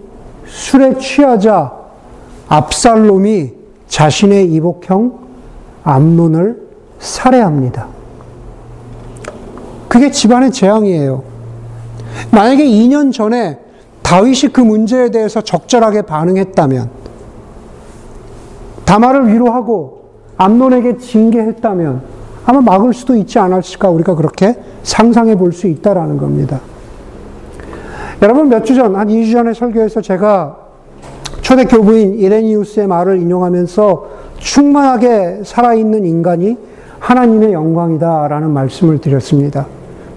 술에 0.46 0.98
취하자 0.98 1.83
압살롬이 2.48 3.52
자신의 3.88 4.52
이복형 4.52 5.18
암론을 5.84 6.62
살해합니다. 6.98 7.88
그게 9.88 10.10
집안의 10.10 10.50
재앙이에요. 10.50 11.22
만약에 12.32 12.64
2년 12.64 13.12
전에 13.12 13.58
다윗이 14.02 14.52
그 14.52 14.60
문제에 14.60 15.10
대해서 15.10 15.40
적절하게 15.40 16.02
반응했다면, 16.02 16.90
다마를 18.84 19.28
위로하고 19.28 20.04
암론에게 20.36 20.98
징계했다면 20.98 22.02
아마 22.44 22.60
막을 22.60 22.92
수도 22.92 23.16
있지 23.16 23.38
않았을까 23.38 23.88
우리가 23.90 24.14
그렇게 24.14 24.56
상상해 24.82 25.36
볼 25.36 25.52
수 25.52 25.66
있다라는 25.66 26.18
겁니다. 26.18 26.60
여러분 28.20 28.48
몇 28.48 28.64
주 28.64 28.74
전, 28.74 28.96
한 28.96 29.08
2주 29.08 29.32
전에 29.32 29.54
설교에서 29.54 30.00
제가 30.00 30.56
초대 31.44 31.66
교부인 31.66 32.14
이레니우스의 32.14 32.86
말을 32.86 33.20
인용하면서 33.20 34.06
충만하게 34.38 35.40
살아있는 35.44 36.06
인간이 36.06 36.56
하나님의 37.00 37.52
영광이다라는 37.52 38.50
말씀을 38.50 38.98
드렸습니다. 38.98 39.66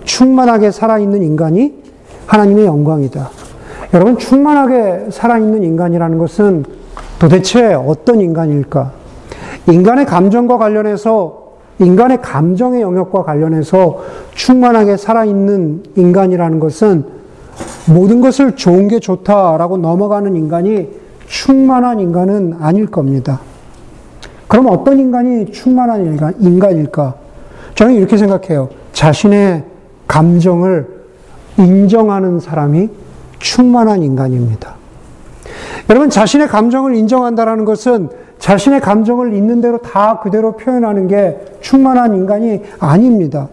충만하게 0.05 0.71
살아있는 0.71 1.21
인간이 1.21 1.73
하나님의 2.27 2.65
영광이다. 2.65 3.29
여러분, 3.93 4.17
충만하게 4.17 5.07
살아있는 5.09 5.63
인간이라는 5.63 6.17
것은 6.17 6.63
도대체 7.19 7.73
어떤 7.73 8.21
인간일까? 8.21 8.93
인간의 9.69 10.05
감정과 10.05 10.57
관련해서, 10.57 11.55
인간의 11.79 12.21
감정의 12.21 12.81
영역과 12.81 13.23
관련해서 13.23 13.99
충만하게 14.33 14.95
살아있는 14.95 15.83
인간이라는 15.97 16.61
것은 16.61 17.03
모든 17.93 18.21
것을 18.21 18.55
좋은 18.55 18.87
게 18.87 19.01
좋다라고 19.01 19.75
넘어가는 19.75 20.33
인간이 20.33 21.06
충만한 21.27 21.99
인간은 21.99 22.57
아닐 22.59 22.87
겁니다. 22.87 23.39
그럼 24.47 24.67
어떤 24.69 24.99
인간이 24.99 25.51
충만한 25.51 26.35
인간일까? 26.39 27.15
저는 27.75 27.93
이렇게 27.93 28.17
생각해요. 28.17 28.69
자신의 28.93 29.63
감정을 30.07 30.87
인정하는 31.57 32.39
사람이 32.39 32.89
충만한 33.39 34.01
인간입니다. 34.03 34.75
여러분, 35.89 36.09
자신의 36.09 36.47
감정을 36.47 36.95
인정한다는 36.95 37.65
것은 37.65 38.09
자신의 38.39 38.81
감정을 38.81 39.33
있는 39.33 39.61
대로 39.61 39.79
다 39.79 40.19
그대로 40.19 40.55
표현하는 40.55 41.07
게 41.07 41.39
충만한 41.61 42.15
인간이 42.15 42.61
아닙니다. 42.79 43.49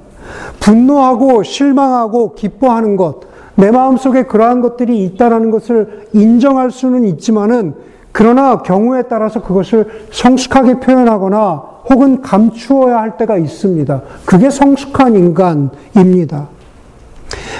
분노하고 0.61 1.43
실망하고 1.43 2.35
기뻐하는 2.35 2.97
것, 2.97 3.21
내 3.56 3.70
마음속에 3.70 4.25
그러한 4.25 4.61
것들이 4.61 5.04
있다라는 5.04 5.50
것을 5.50 6.08
인정할 6.12 6.70
수는 6.70 7.04
있지만은 7.04 7.75
그러나 8.12 8.62
경우에 8.62 9.02
따라서 9.02 9.42
그것을 9.42 10.06
성숙하게 10.12 10.80
표현하거나 10.80 11.75
혹은 11.90 12.23
감추어야 12.23 12.99
할 12.99 13.16
때가 13.16 13.37
있습니다. 13.37 14.02
그게 14.24 14.50
성숙한 14.50 15.16
인간입니다. 15.16 16.48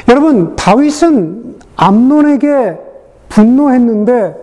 여러분, 0.09 0.55
다윗은 0.57 1.57
암론에게 1.77 2.79
분노했는데 3.29 4.37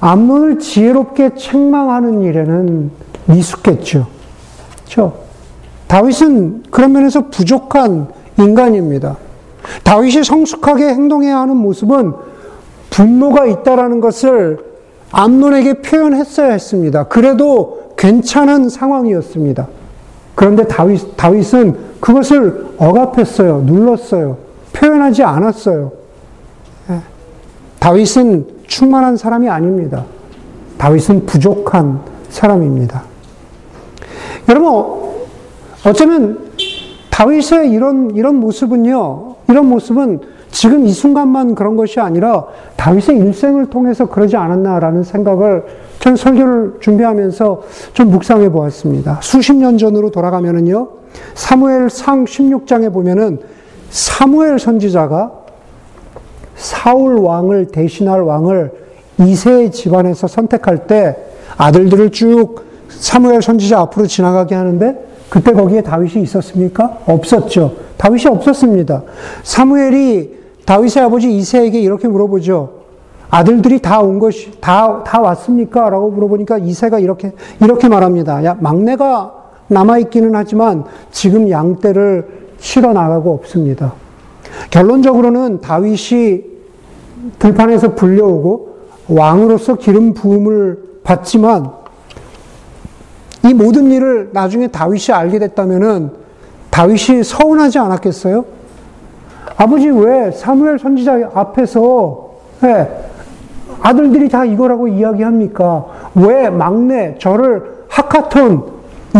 암론을 0.00 0.58
지혜롭게 0.60 1.34
책망하는 1.34 2.22
일에는 2.22 2.90
미숙했죠. 3.26 4.06
그렇죠? 4.84 5.20
다윗은 5.88 6.64
그런 6.70 6.92
면에서 6.92 7.28
부족한 7.28 8.08
인간입니다. 8.38 9.16
다윗이 9.84 10.24
성숙하게 10.24 10.88
행동해야 10.88 11.38
하는 11.38 11.56
모습은 11.56 12.12
분노가 12.90 13.46
있다라는 13.46 14.00
것을 14.00 14.58
암론에게 15.12 15.82
표현했어야 15.82 16.52
했습니다. 16.52 17.04
그래도 17.04 17.92
괜찮은 17.96 18.68
상황이었습니다. 18.68 19.68
그런데 20.34 20.66
다윗, 20.66 21.16
다윗은 21.16 21.76
그것을 22.00 22.74
억압했어요. 22.76 23.62
눌렀어요. 23.62 24.36
표현하지 24.72 25.22
않았어요. 25.22 25.92
예. 26.90 27.00
다윗은 27.78 28.46
충만한 28.66 29.16
사람이 29.16 29.48
아닙니다. 29.48 30.04
다윗은 30.76 31.24
부족한 31.24 32.00
사람입니다. 32.28 33.04
여러분, 34.48 35.14
어쩌면 35.86 36.50
다윗의 37.10 37.70
이런, 37.70 38.10
이런 38.14 38.36
모습은요, 38.36 39.25
이런 39.48 39.66
모습은 39.66 40.20
지금 40.50 40.86
이 40.86 40.90
순간만 40.90 41.54
그런 41.54 41.76
것이 41.76 42.00
아니라 42.00 42.46
다윗의 42.76 43.18
일생을 43.18 43.66
통해서 43.66 44.06
그러지 44.06 44.36
않았나라는 44.36 45.02
생각을 45.02 45.64
전 45.98 46.16
설교를 46.16 46.76
준비하면서 46.80 47.62
좀 47.92 48.10
묵상해 48.10 48.50
보았습니다. 48.50 49.20
수십 49.22 49.54
년 49.54 49.76
전으로 49.76 50.10
돌아가면은요, 50.10 50.88
사무엘 51.34 51.90
상 51.90 52.24
16장에 52.24 52.92
보면은 52.92 53.40
사무엘 53.90 54.58
선지자가 54.58 55.32
사울 56.54 57.18
왕을 57.18 57.66
대신할 57.66 58.22
왕을 58.22 58.72
이세의 59.18 59.72
집안에서 59.72 60.26
선택할 60.26 60.86
때 60.86 61.16
아들들을 61.56 62.10
쭉 62.10 62.64
사무엘 62.88 63.42
선지자 63.42 63.78
앞으로 63.80 64.06
지나가게 64.06 64.54
하는데 64.54 65.06
그때 65.28 65.52
거기에 65.52 65.82
다윗이 65.82 66.22
있었습니까? 66.22 66.98
없었죠. 67.06 67.85
다윗이 67.96 68.26
없었습니다. 68.26 69.02
사무엘이 69.42 70.36
다윗의 70.64 71.02
아버지 71.04 71.34
이세에게 71.34 71.80
이렇게 71.80 72.08
물어보죠. 72.08 72.76
아들들이 73.30 73.80
다 73.80 74.00
온 74.00 74.18
것이, 74.18 74.52
다, 74.60 75.02
다 75.04 75.20
왔습니까? 75.20 75.90
라고 75.90 76.10
물어보니까 76.10 76.58
이세가 76.58 76.98
이렇게, 76.98 77.32
이렇게 77.60 77.88
말합니다. 77.88 78.44
야, 78.44 78.56
막내가 78.60 79.34
남아 79.68 79.98
있기는 79.98 80.34
하지만 80.34 80.84
지금 81.10 81.50
양떼를 81.50 82.46
실어 82.58 82.92
나가고 82.92 83.32
없습니다. 83.34 83.94
결론적으로는 84.70 85.60
다윗이 85.60 86.44
들판에서 87.38 87.94
불려오고 87.94 88.76
왕으로서 89.08 89.74
기름 89.74 90.14
부음을 90.14 90.78
받지만 91.02 91.70
이 93.44 93.54
모든 93.54 93.90
일을 93.90 94.30
나중에 94.32 94.68
다윗이 94.68 95.12
알게 95.12 95.38
됐다면은 95.40 96.10
다윗이 96.76 97.24
서운하지 97.24 97.78
않았겠어요? 97.78 98.44
아버지 99.56 99.88
왜 99.88 100.30
사무엘 100.30 100.78
선지자 100.78 101.30
앞에서 101.32 102.32
네, 102.60 102.86
아들들이 103.80 104.28
다 104.28 104.44
이거라고 104.44 104.86
이야기합니까? 104.86 105.86
왜 106.16 106.50
막내 106.50 107.16
저를 107.18 107.86
하카톤 107.88 108.64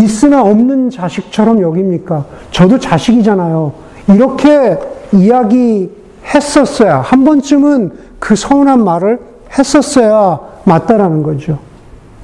있으나 0.03 0.43
없는 0.43 0.91
자식처럼 0.91 1.59
여깁니까? 1.59 2.25
저도 2.51 2.77
자식이잖아요. 2.77 3.73
이렇게 4.09 4.77
이야기했었어야 5.11 6.99
한 7.01 7.25
번쯤은 7.25 7.91
그 8.19 8.35
서운한 8.35 8.83
말을 8.83 9.19
했었어야 9.57 10.39
맞다라는 10.63 11.23
거죠. 11.23 11.57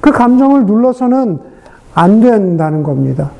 그 0.00 0.12
감정을 0.12 0.66
눌러서는 0.66 1.40
안 1.92 2.20
된다는 2.20 2.84
겁니다. 2.84 3.32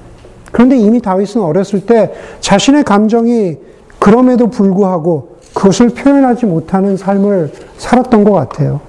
그런데 0.54 0.76
이미 0.76 1.00
다윗은 1.00 1.40
어렸을 1.40 1.84
때 1.84 2.14
자신의 2.38 2.84
감정이 2.84 3.56
그럼에도 3.98 4.46
불구하고 4.50 5.38
그것을 5.52 5.88
표현하지 5.88 6.46
못하는 6.46 6.96
삶을 6.96 7.50
살았던 7.76 8.22
것 8.22 8.30
같아요. 8.30 8.80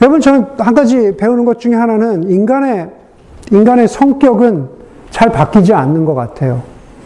여러분, 0.00 0.22
저는 0.22 0.46
한 0.56 0.72
가지 0.72 1.14
배우는 1.18 1.44
것 1.44 1.60
중에 1.60 1.74
하나는 1.74 2.30
인간의, 2.30 2.88
인간의 3.52 3.88
성격은 3.88 4.68
잘 5.10 5.28
바뀌지 5.28 5.74
않는 5.74 6.06
것 6.06 6.14
같아요. 6.14 6.62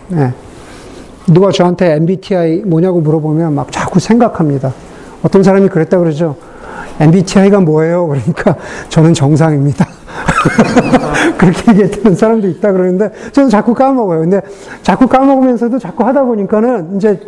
네. 0.07 0.33
누가 1.27 1.51
저한테 1.51 1.95
MBTI 1.95 2.63
뭐냐고 2.65 3.01
물어보면 3.01 3.57
막 3.57 3.73
자꾸 3.73 3.99
생각합니다. 3.99 4.73
어떤 5.25 5.43
사람이 5.43 5.69
그랬다 5.69 5.99
그러죠. 5.99 6.37
MBTI가 7.01 7.59
뭐예요? 7.59 8.07
그러니까 8.07 8.55
저는 8.89 9.15
정상입니다. 9.15 9.88
그렇게 11.39 11.73
얘기했던 11.73 12.15
사람도 12.15 12.49
있다 12.49 12.73
그러는데 12.73 13.11
저는 13.33 13.51
자꾸 13.51 13.75
까먹어요. 13.75 14.21
근데 14.21 14.41
자꾸 14.83 15.07
까먹으면서도 15.07 15.79
자꾸 15.79 16.05
하다 16.05 16.25
보니까는 16.25 16.97
이제 16.97 17.21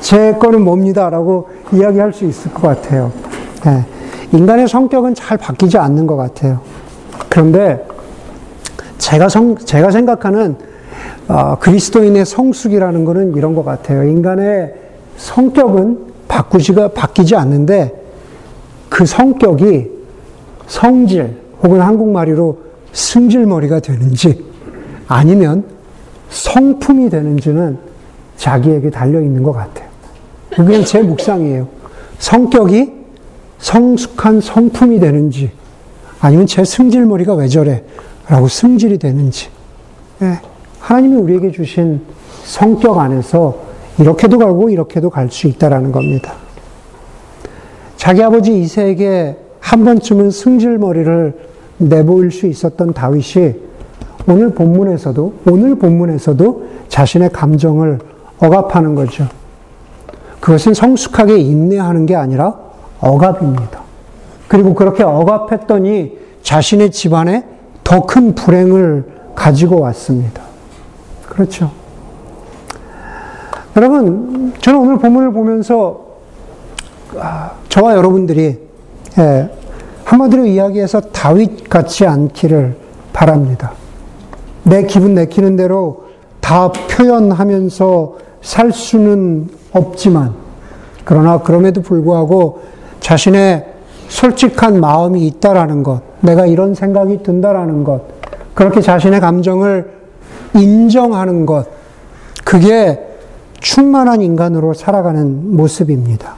제 0.00 0.32
거는 0.34 0.62
뭡니다. 0.62 1.10
라고 1.10 1.48
이야기할 1.72 2.12
수 2.12 2.24
있을 2.24 2.52
것 2.52 2.62
같아요. 2.62 3.12
예. 3.66 3.84
인간의 4.36 4.68
성격은 4.68 5.14
잘 5.14 5.38
바뀌지 5.38 5.78
않는 5.78 6.06
것 6.06 6.16
같아요. 6.16 6.60
그런데 7.28 7.86
제가 8.98 9.28
성, 9.28 9.56
제가 9.56 9.90
생각하는 9.90 10.56
어, 11.28 11.56
그리스도인의 11.60 12.24
성숙이라는 12.24 13.04
것은 13.04 13.36
이런 13.36 13.54
것 13.54 13.64
같아요. 13.64 14.04
인간의 14.04 14.74
성격은 15.16 16.08
바꾸지가, 16.28 16.88
바뀌지 16.88 17.36
않는데 17.36 17.94
그 18.88 19.04
성격이 19.04 19.90
성질 20.66 21.47
혹은 21.62 21.80
한국말로 21.80 22.58
승질머리가 22.92 23.80
되는지 23.80 24.44
아니면 25.06 25.64
성품이 26.30 27.10
되는지는 27.10 27.78
자기에게 28.36 28.90
달려 28.90 29.20
있는 29.20 29.42
것 29.42 29.52
같아요. 29.52 29.88
그게 30.50 30.84
제 30.84 31.02
묵상이에요. 31.02 31.68
성격이 32.18 32.92
성숙한 33.58 34.40
성품이 34.40 35.00
되는지 35.00 35.50
아니면 36.20 36.46
제 36.46 36.64
승질머리가 36.64 37.34
왜 37.34 37.48
저래? 37.48 37.84
라고 38.28 38.48
승질이 38.48 38.98
되는지. 38.98 39.48
예. 40.22 40.40
하나님이 40.80 41.16
우리에게 41.16 41.50
주신 41.50 42.02
성격 42.44 42.98
안에서 42.98 43.56
이렇게도 43.98 44.38
가고 44.38 44.70
이렇게도 44.70 45.10
갈 45.10 45.28
수 45.30 45.46
있다라는 45.48 45.92
겁니다. 45.92 46.34
자기 47.96 48.22
아버지 48.22 48.58
이세에게 48.60 49.36
한 49.60 49.84
번쯤은 49.84 50.30
승질머리를 50.30 51.47
내보일 51.78 52.30
수 52.30 52.46
있었던 52.46 52.92
다윗이 52.92 53.54
오늘 54.26 54.50
본문에서도 54.50 55.34
오늘 55.48 55.76
본문에서도 55.76 56.68
자신의 56.88 57.30
감정을 57.30 57.98
억압하는 58.38 58.94
거죠. 58.94 59.26
그것은 60.40 60.74
성숙하게 60.74 61.38
인내하는 61.38 62.06
게 62.06 62.14
아니라 62.14 62.54
억압입니다. 63.00 63.80
그리고 64.48 64.74
그렇게 64.74 65.02
억압했더니 65.02 66.18
자신의 66.42 66.90
집안에 66.90 67.44
더 67.84 68.02
큰 68.02 68.34
불행을 68.34 69.04
가지고 69.34 69.80
왔습니다. 69.80 70.42
그렇죠. 71.26 71.70
여러분, 73.76 74.52
저는 74.60 74.80
오늘 74.80 74.98
본문을 74.98 75.32
보면서 75.32 76.06
아, 77.18 77.52
저와 77.68 77.94
여러분들이 77.96 78.58
예, 79.18 79.50
한마디로 80.08 80.46
이야기해서 80.46 81.00
다윗 81.00 81.68
같지 81.68 82.06
않기를 82.06 82.76
바랍니다. 83.12 83.72
내 84.62 84.84
기분 84.84 85.14
내키는 85.14 85.56
대로 85.56 86.04
다 86.40 86.72
표현하면서 86.72 88.16
살 88.40 88.72
수는 88.72 89.50
없지만, 89.72 90.32
그러나 91.04 91.42
그럼에도 91.42 91.82
불구하고 91.82 92.62
자신의 93.00 93.66
솔직한 94.08 94.80
마음이 94.80 95.26
있다라는 95.26 95.82
것, 95.82 96.00
내가 96.22 96.46
이런 96.46 96.72
생각이 96.72 97.22
든다라는 97.22 97.84
것, 97.84 98.00
그렇게 98.54 98.80
자신의 98.80 99.20
감정을 99.20 99.92
인정하는 100.54 101.44
것, 101.44 101.66
그게 102.46 102.98
충만한 103.60 104.22
인간으로 104.22 104.72
살아가는 104.72 105.54
모습입니다. 105.54 106.36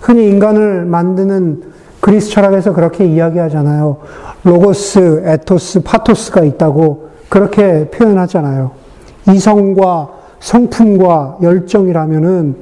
흔히 0.00 0.28
인간을 0.28 0.86
만드는 0.86 1.73
그리스 2.04 2.28
철학에서 2.28 2.74
그렇게 2.74 3.06
이야기하잖아요. 3.06 3.96
로고스, 4.42 5.22
에토스, 5.24 5.80
파토스가 5.84 6.44
있다고 6.44 7.08
그렇게 7.30 7.88
표현하잖아요. 7.88 8.72
이성과 9.32 10.10
성품과 10.38 11.38
열정이라면은 11.40 12.56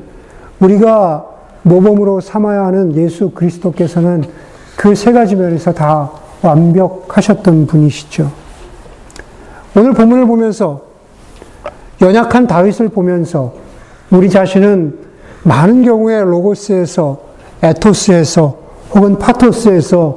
우리가 0.60 1.26
모범으로 1.62 2.20
삼아야 2.20 2.66
하는 2.66 2.94
예수 2.94 3.30
그리스도께서는 3.30 4.22
그 4.76 4.94
세 4.94 5.10
가지 5.10 5.34
면에서 5.34 5.72
다 5.72 6.12
완벽하셨던 6.40 7.66
분이시죠. 7.66 8.30
오늘 9.76 9.92
본문을 9.92 10.26
보면서 10.26 10.82
연약한 12.00 12.46
다윗을 12.46 12.90
보면서 12.90 13.54
우리 14.12 14.30
자신은 14.30 15.00
많은 15.42 15.82
경우에 15.84 16.20
로고스에서 16.22 17.18
에토스에서 17.60 18.61
혹은 18.94 19.18
파토스에서 19.18 20.16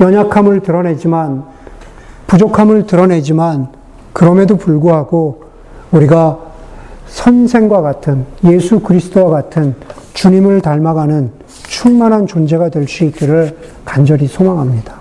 연약함을 0.00 0.60
드러내지만 0.60 1.44
부족함을 2.26 2.86
드러내지만 2.86 3.68
그럼에도 4.12 4.56
불구하고 4.56 5.44
우리가 5.92 6.38
선생과 7.06 7.82
같은 7.82 8.24
예수 8.44 8.80
그리스도와 8.80 9.30
같은 9.30 9.74
주님을 10.14 10.60
닮아가는 10.60 11.30
충만한 11.68 12.26
존재가 12.26 12.70
될 12.70 12.88
수 12.88 13.04
있기를 13.04 13.56
간절히 13.84 14.26
소망합니다. 14.26 14.94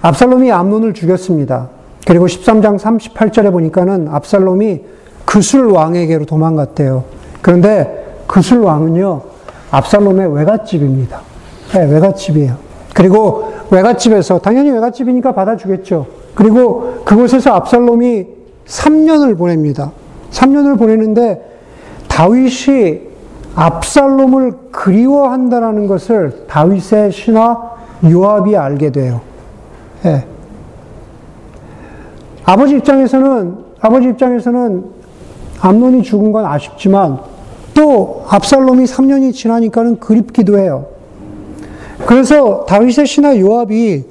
압살롬이 0.00 0.50
암론을 0.50 0.94
죽였습니다. 0.94 1.68
그리고 2.06 2.26
13장 2.26 2.78
38절에 2.78 3.50
보니까는 3.50 4.08
압살롬이 4.08 4.82
그술 5.24 5.66
왕에게로 5.66 6.24
도망갔대요. 6.24 7.04
그런데 7.42 8.22
그술 8.26 8.60
왕은요, 8.60 9.22
압살롬의 9.70 10.34
외갓집입니다. 10.34 11.20
네, 11.74 11.84
외갓집이에요. 11.92 12.56
그리고 12.94 13.52
외갓집에서, 13.70 14.38
당연히 14.38 14.70
외갓집이니까 14.70 15.32
받아주겠죠. 15.32 16.06
그리고 16.34 17.02
그곳에서 17.04 17.52
압살롬이 17.52 18.26
3년을 18.66 19.36
보냅니다. 19.36 19.92
3년을 20.30 20.78
보내는데 20.78 21.42
다윗이 22.08 23.08
압살롬을 23.54 24.52
그리워한다라는 24.70 25.86
것을 25.86 26.44
다윗의 26.48 27.12
신하 27.12 27.72
요압이 28.04 28.56
알게 28.56 28.90
돼요. 28.90 29.20
네. 30.02 30.24
아버지 32.44 32.76
입장에서는 32.76 33.56
아버지 33.80 34.08
입장에서는 34.08 34.84
암론이 35.60 36.02
죽은 36.02 36.32
건 36.32 36.46
아쉽지만 36.46 37.18
또 37.78 38.24
압살롬이 38.28 38.86
3년이 38.86 39.32
지나니까는 39.32 40.00
그립기도 40.00 40.58
해요. 40.58 40.86
그래서 42.06 42.64
다윗의 42.66 43.06
신하 43.06 43.38
요압이 43.38 44.02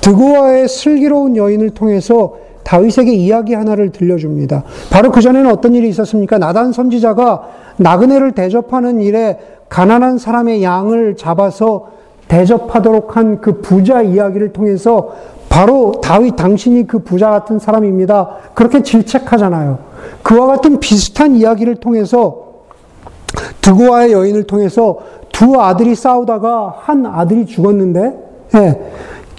드고아의 0.00 0.66
슬기로운 0.66 1.36
여인을 1.36 1.70
통해서 1.70 2.34
다윗에게 2.64 3.12
이야기 3.12 3.54
하나를 3.54 3.92
들려줍니다. 3.92 4.64
바로 4.90 5.12
그 5.12 5.20
전에는 5.20 5.48
어떤 5.52 5.76
일이 5.76 5.88
있었습니까? 5.88 6.38
나단 6.38 6.72
선지자가 6.72 7.48
나그네를 7.76 8.32
대접하는 8.32 9.00
일에 9.00 9.38
가난한 9.68 10.18
사람의 10.18 10.64
양을 10.64 11.16
잡아서 11.16 11.90
대접하도록 12.26 13.16
한 13.16 13.40
그 13.40 13.60
부자 13.60 14.02
이야기를 14.02 14.52
통해서 14.52 15.12
바로 15.48 16.00
다윗 16.02 16.34
당신이 16.34 16.88
그 16.88 16.98
부자 16.98 17.30
같은 17.30 17.60
사람입니다. 17.60 18.30
그렇게 18.54 18.82
질책하잖아요. 18.82 19.78
그와 20.24 20.46
같은 20.48 20.80
비슷한 20.80 21.36
이야기를 21.36 21.76
통해서 21.76 22.45
드고아의 23.60 24.12
여인을 24.12 24.44
통해서 24.44 24.98
두 25.32 25.60
아들이 25.60 25.94
싸우다가 25.94 26.76
한 26.80 27.06
아들이 27.06 27.46
죽었는데 27.46 28.26
예, 28.54 28.80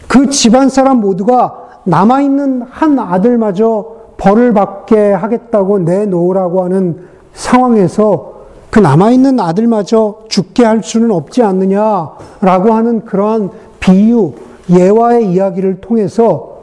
그 0.08 0.30
집안 0.30 0.69
사람 0.69 1.02
모두가 1.02 1.67
남아있는 1.86 2.63
한 2.69 3.00
아들마저 3.00 3.95
벌을 4.17 4.54
받게 4.54 5.13
하겠다고 5.13 5.80
내놓으라고 5.80 6.63
하는 6.63 7.08
상황에서 7.34 8.34
그 8.69 8.80
남아있는 8.80 9.39
아들마저 9.39 10.19
죽게 10.28 10.65
할 10.65 10.84
수는 10.84 11.12
없지 11.12 11.41
않느냐라고 11.43 12.73
하는 12.73 13.06
그러한 13.06 13.50
비유, 13.80 14.34
예화의 14.69 15.32
이야기를 15.32 15.80
통해서 15.82 16.58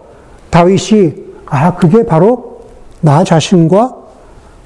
다윗이 0.51 1.25
아, 1.47 1.75
그게 1.77 2.05
바로 2.05 2.61
나 3.01 3.25
자신과 3.25 4.04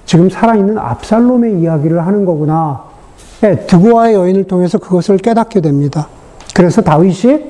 지금 0.09 0.31
살아있는 0.31 0.79
압살롬의 0.79 1.61
이야기를 1.61 2.07
하는 2.07 2.25
거구나. 2.25 2.83
네, 3.43 3.67
드고아의 3.67 4.15
여인을 4.15 4.45
통해서 4.45 4.79
그것을 4.79 5.19
깨닫게 5.19 5.61
됩니다. 5.61 6.09
그래서 6.55 6.81
다윗이 6.81 7.45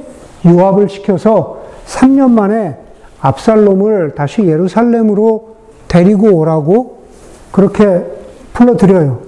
요압을 0.45 0.89
시켜서 0.89 1.61
3년 1.87 2.33
만에 2.33 2.77
압살롬을 3.21 4.17
다시 4.17 4.43
예루살렘으로 4.43 5.55
데리고 5.87 6.35
오라고 6.35 6.99
그렇게 7.53 8.05
불러드려요. 8.55 9.21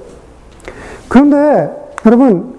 그런데 1.08 1.70
여러분, 2.06 2.54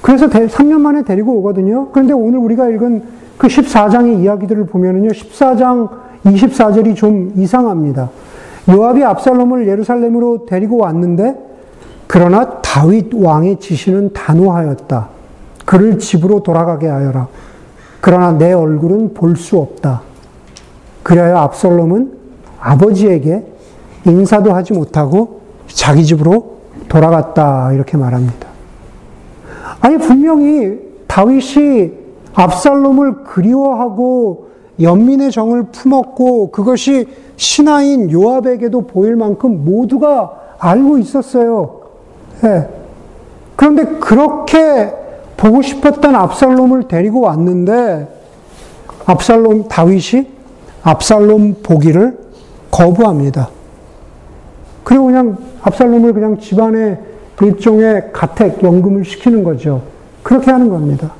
그래서 0.00 0.26
3년 0.28 0.80
만에 0.80 1.02
데리고 1.02 1.34
오거든요. 1.34 1.90
그런데 1.92 2.14
오늘 2.14 2.38
우리가 2.38 2.70
읽은 2.70 3.02
그 3.36 3.46
14장의 3.48 4.22
이야기들을 4.22 4.64
보면은요, 4.68 5.10
14장 5.10 5.90
24절이 6.24 6.96
좀 6.96 7.34
이상합니다. 7.36 8.08
요압이 8.68 9.04
압살롬을 9.04 9.68
예루살렘으로 9.68 10.46
데리고 10.46 10.78
왔는데 10.78 11.36
그러나 12.06 12.60
다윗 12.60 13.12
왕의 13.14 13.60
지시는 13.60 14.12
단호하였다. 14.12 15.08
그를 15.64 15.98
집으로 15.98 16.42
돌아가게 16.42 16.88
하여라. 16.88 17.28
그러나 18.00 18.32
내 18.32 18.52
얼굴은 18.52 19.14
볼 19.14 19.36
수 19.36 19.58
없다. 19.58 20.02
그래야 21.02 21.40
압살롬은 21.40 22.12
아버지에게 22.60 23.44
인사도 24.06 24.54
하지 24.54 24.72
못하고 24.72 25.40
자기 25.66 26.04
집으로 26.04 26.58
돌아갔다 26.88 27.72
이렇게 27.72 27.96
말합니다. 27.96 28.48
아니 29.80 29.98
분명히 29.98 30.78
다윗이 31.06 31.92
압살롬을 32.34 33.24
그리워하고 33.24 34.48
연민의 34.80 35.30
정을 35.30 35.64
품었고 35.64 36.50
그것이 36.50 37.06
신하인 37.36 38.10
요압에게도 38.10 38.82
보일 38.82 39.16
만큼 39.16 39.64
모두가 39.64 40.32
알고 40.58 40.98
있었어요. 40.98 41.80
네. 42.42 42.68
그런데 43.56 43.84
그렇게 43.98 44.92
보고 45.36 45.62
싶었던 45.62 46.14
압살롬을 46.14 46.88
데리고 46.88 47.20
왔는데 47.20 48.08
압살롬 49.06 49.68
다윗이 49.68 50.28
압살롬 50.82 51.56
보기를 51.62 52.18
거부합니다. 52.70 53.50
그리고 54.82 55.06
그냥 55.06 55.38
압살롬을 55.62 56.12
그냥 56.12 56.38
집안의 56.38 56.98
일종의 57.40 58.10
가택 58.12 58.62
연금을 58.62 59.04
시키는 59.04 59.44
거죠. 59.44 59.82
그렇게 60.22 60.50
하는 60.50 60.68
겁니다. 60.68 61.12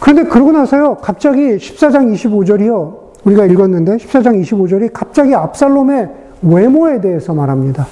그런데 0.00 0.24
그러고 0.24 0.50
나서요, 0.50 0.96
갑자기 0.96 1.56
14장 1.56 2.12
25절이요. 2.14 3.10
우리가 3.24 3.44
읽었는데 3.44 3.98
14장 3.98 4.42
25절이 4.42 4.90
갑자기 4.92 5.34
압살롬의 5.34 6.08
외모에 6.42 7.00
대해서 7.00 7.34
말합니다. 7.34 7.86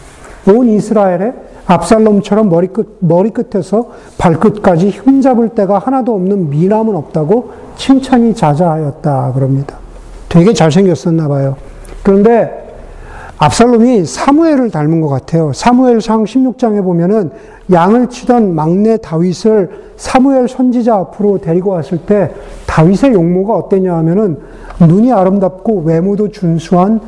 온 0.49 0.68
이스라엘에 0.68 1.35
압살롬처럼 1.66 2.49
머리끝, 2.49 2.97
머리끝에서 3.01 3.90
발끝까지 4.16 4.88
흠잡을 4.88 5.51
데가 5.51 5.79
하나도 5.79 6.14
없는 6.14 6.49
미남은 6.49 6.97
없다고 6.97 7.51
칭찬이 7.77 8.35
자자하였다. 8.35 9.33
그럽니다. 9.35 9.77
되게 10.31 10.55
잘생겼었나 10.55 11.29
봐요. 11.29 11.57
그런데 12.03 12.58
압살롬이 13.38 14.05
사무엘을 14.05 14.70
닮은 14.70 15.01
것 15.01 15.09
같아요. 15.09 15.53
사무엘 15.53 16.01
상 16.01 16.24
16장에 16.24 16.83
보면은 16.83 17.31
양을 17.70 18.09
치던 18.09 18.55
막내 18.55 18.96
다윗을 18.96 19.92
사무엘 19.96 20.48
선지자 20.48 20.94
앞으로 20.94 21.38
데리고 21.38 21.70
왔을 21.70 21.98
때 21.98 22.33
다윗의 22.66 23.12
용모가 23.12 23.55
어땠냐 23.55 23.94
하면은 23.98 24.38
눈이 24.81 25.12
아름답고 25.12 25.83
외모도 25.83 26.31
준수한 26.31 27.01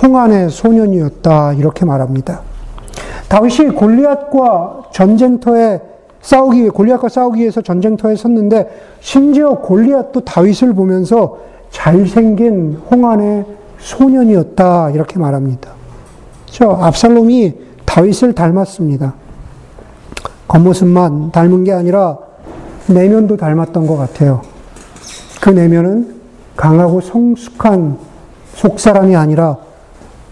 홍안의 0.00 0.50
소년이었다. 0.50 1.54
이렇게 1.54 1.84
말합니다. 1.84 2.42
다윗이 3.28 3.70
골리앗과 3.70 4.82
전쟁터에 4.92 5.80
싸우기, 6.20 6.68
골리앗과 6.68 7.08
싸우기 7.08 7.40
위해서 7.40 7.60
전쟁터에 7.60 8.14
섰는데 8.14 8.68
심지어 9.00 9.56
골리앗도 9.56 10.20
다윗을 10.20 10.74
보면서 10.74 11.38
잘생긴 11.70 12.80
홍안의 12.90 13.44
소년이었다. 13.82 14.90
이렇게 14.90 15.18
말합니다. 15.18 15.72
저 16.46 16.70
압살롬이 16.70 17.54
다윗을 17.84 18.32
닮았습니다. 18.32 19.14
겉모습만 20.48 21.32
닮은 21.32 21.64
게 21.64 21.72
아니라 21.72 22.18
내면도 22.86 23.36
닮았던 23.36 23.86
것 23.86 23.96
같아요. 23.96 24.42
그 25.40 25.50
내면은 25.50 26.14
강하고 26.56 27.00
성숙한 27.00 27.98
속사람이 28.54 29.16
아니라 29.16 29.56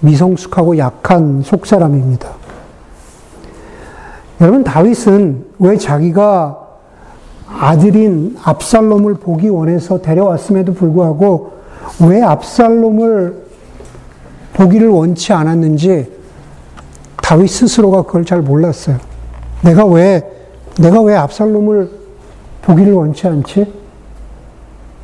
미성숙하고 0.00 0.78
약한 0.78 1.42
속사람입니다. 1.42 2.28
여러분, 4.40 4.64
다윗은 4.64 5.46
왜 5.58 5.76
자기가 5.76 6.58
아들인 7.46 8.36
압살롬을 8.42 9.14
보기 9.14 9.48
원해서 9.48 10.00
데려왔음에도 10.00 10.72
불구하고 10.72 11.59
왜 12.06 12.22
압살롬을 12.22 13.50
보기를 14.54 14.88
원치 14.88 15.32
않았는지 15.32 16.10
다윗 17.22 17.48
스스로가 17.48 18.02
그걸 18.02 18.24
잘 18.24 18.42
몰랐어요. 18.42 18.98
내가 19.62 19.84
왜, 19.86 20.28
내가 20.78 21.00
왜 21.02 21.14
압살롬을 21.16 21.90
보기를 22.62 22.92
원치 22.92 23.26
않지? 23.26 23.72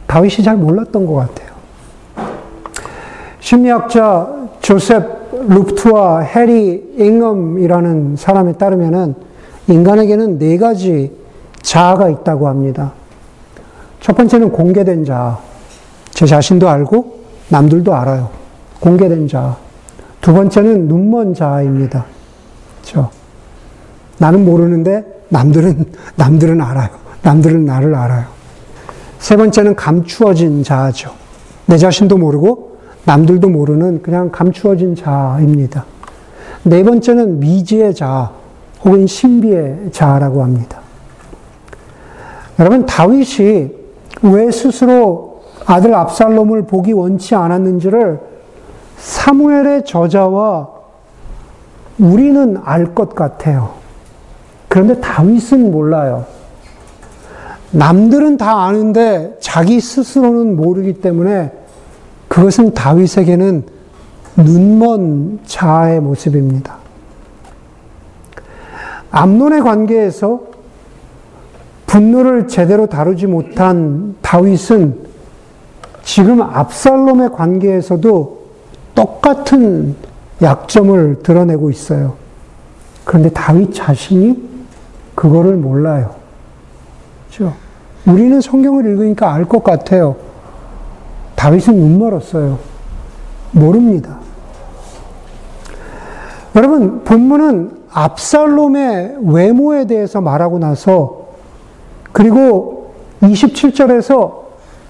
다윗이 0.06 0.42
잘 0.42 0.56
몰랐던 0.56 1.06
것 1.06 1.14
같아요. 1.14 1.56
심리학자 3.40 4.48
조셉 4.60 5.16
루프트와 5.48 6.20
해리 6.20 6.94
잉엄이라는 6.98 8.16
사람에 8.16 8.54
따르면은 8.54 9.14
인간에게는 9.68 10.38
네 10.38 10.58
가지 10.58 11.12
자아가 11.62 12.08
있다고 12.08 12.48
합니다. 12.48 12.92
첫 14.00 14.16
번째는 14.16 14.52
공개된 14.52 15.04
자아. 15.04 15.38
제 16.16 16.24
자신도 16.24 16.66
알고 16.66 17.20
남들도 17.50 17.94
알아요. 17.94 18.30
공개된 18.80 19.28
자아. 19.28 19.54
두 20.22 20.32
번째는 20.32 20.88
눈먼 20.88 21.34
자아입니다. 21.34 22.06
그렇죠? 22.80 23.10
나는 24.16 24.46
모르는데 24.46 25.04
남들은 25.28 25.84
남들은 26.16 26.62
알아요. 26.62 26.88
남들은 27.20 27.66
나를 27.66 27.94
알아요. 27.94 28.24
세 29.18 29.36
번째는 29.36 29.76
감추어진 29.76 30.62
자아죠. 30.62 31.12
내 31.66 31.76
자신도 31.76 32.16
모르고 32.16 32.78
남들도 33.04 33.50
모르는 33.50 34.00
그냥 34.00 34.30
감추어진 34.30 34.96
자아입니다. 34.96 35.84
네 36.62 36.82
번째는 36.82 37.40
미지의 37.40 37.94
자아 37.94 38.30
혹은 38.82 39.06
신비의 39.06 39.90
자아라고 39.92 40.42
합니다. 40.42 40.80
여러분 42.58 42.86
다윗이 42.86 43.68
왜 44.22 44.50
스스로 44.50 45.35
아들 45.66 45.94
압살롬을 45.94 46.62
보기 46.62 46.92
원치 46.92 47.34
않았는지를 47.34 48.20
사무엘의 48.96 49.84
저자와 49.84 50.68
우리는 51.98 52.56
알 52.64 52.94
것 52.94 53.14
같아요. 53.14 53.74
그런데 54.68 55.00
다윗은 55.00 55.70
몰라요. 55.70 56.26
남들은 57.72 58.36
다 58.36 58.64
아는데 58.64 59.36
자기 59.40 59.80
스스로는 59.80 60.56
모르기 60.56 60.94
때문에 61.00 61.52
그것은 62.28 62.74
다윗에게는 62.74 63.64
눈먼 64.36 65.40
자아의 65.46 66.00
모습입니다. 66.00 66.76
암론의 69.10 69.62
관계에서 69.62 70.40
분노를 71.86 72.48
제대로 72.48 72.86
다루지 72.86 73.26
못한 73.26 74.16
다윗은 74.20 75.05
지금 76.06 76.40
압살롬의 76.40 77.32
관계에서도 77.32 78.38
똑같은 78.94 79.96
약점을 80.40 81.22
드러내고 81.24 81.68
있어요. 81.70 82.14
그런데 83.04 83.28
다윗 83.30 83.74
자신이 83.74 84.40
그거를 85.16 85.56
몰라요. 85.56 86.14
그렇죠? 87.28 87.54
우리는 88.06 88.40
성경을 88.40 88.86
읽으니까 88.86 89.32
알 89.34 89.46
것 89.46 89.64
같아요. 89.64 90.14
다윗은 91.34 91.74
눈 91.74 91.98
멀었어요. 91.98 92.60
모릅니다. 93.50 94.18
여러분, 96.54 97.02
본문은 97.02 97.82
압살롬의 97.90 99.16
외모에 99.22 99.86
대해서 99.86 100.20
말하고 100.20 100.60
나서 100.60 101.26
그리고 102.12 102.94
27절에서 103.22 104.45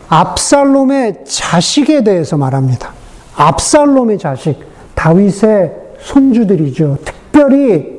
압살롬의 0.09 1.25
자식에 1.25 2.05
대해서 2.05 2.37
말합니다. 2.37 2.90
압살롬의 3.37 4.19
자식, 4.19 4.59
다윗의 4.95 5.73
손주들이죠. 6.01 6.99
특별히 7.05 7.97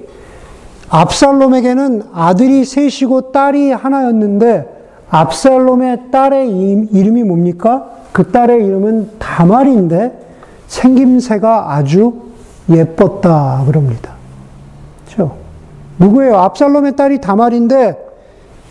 압살롬에게는 0.90 2.04
아들이 2.14 2.64
셋이고 2.64 3.32
딸이 3.32 3.72
하나였는데 3.72 4.78
압살롬의 5.10 6.12
딸의 6.12 6.50
이름이 6.92 7.24
뭡니까? 7.24 7.90
그 8.12 8.32
딸의 8.32 8.66
이름은 8.66 9.12
다말인데 9.20 10.28
생김새가 10.68 11.74
아주 11.74 12.14
예뻤다 12.70 13.64
그럽니다. 13.66 14.14
그렇죠? 15.06 15.38
누구예요? 16.00 16.38
압살롬의 16.38 16.96
딸이 16.96 17.22
다말인데 17.22 18.07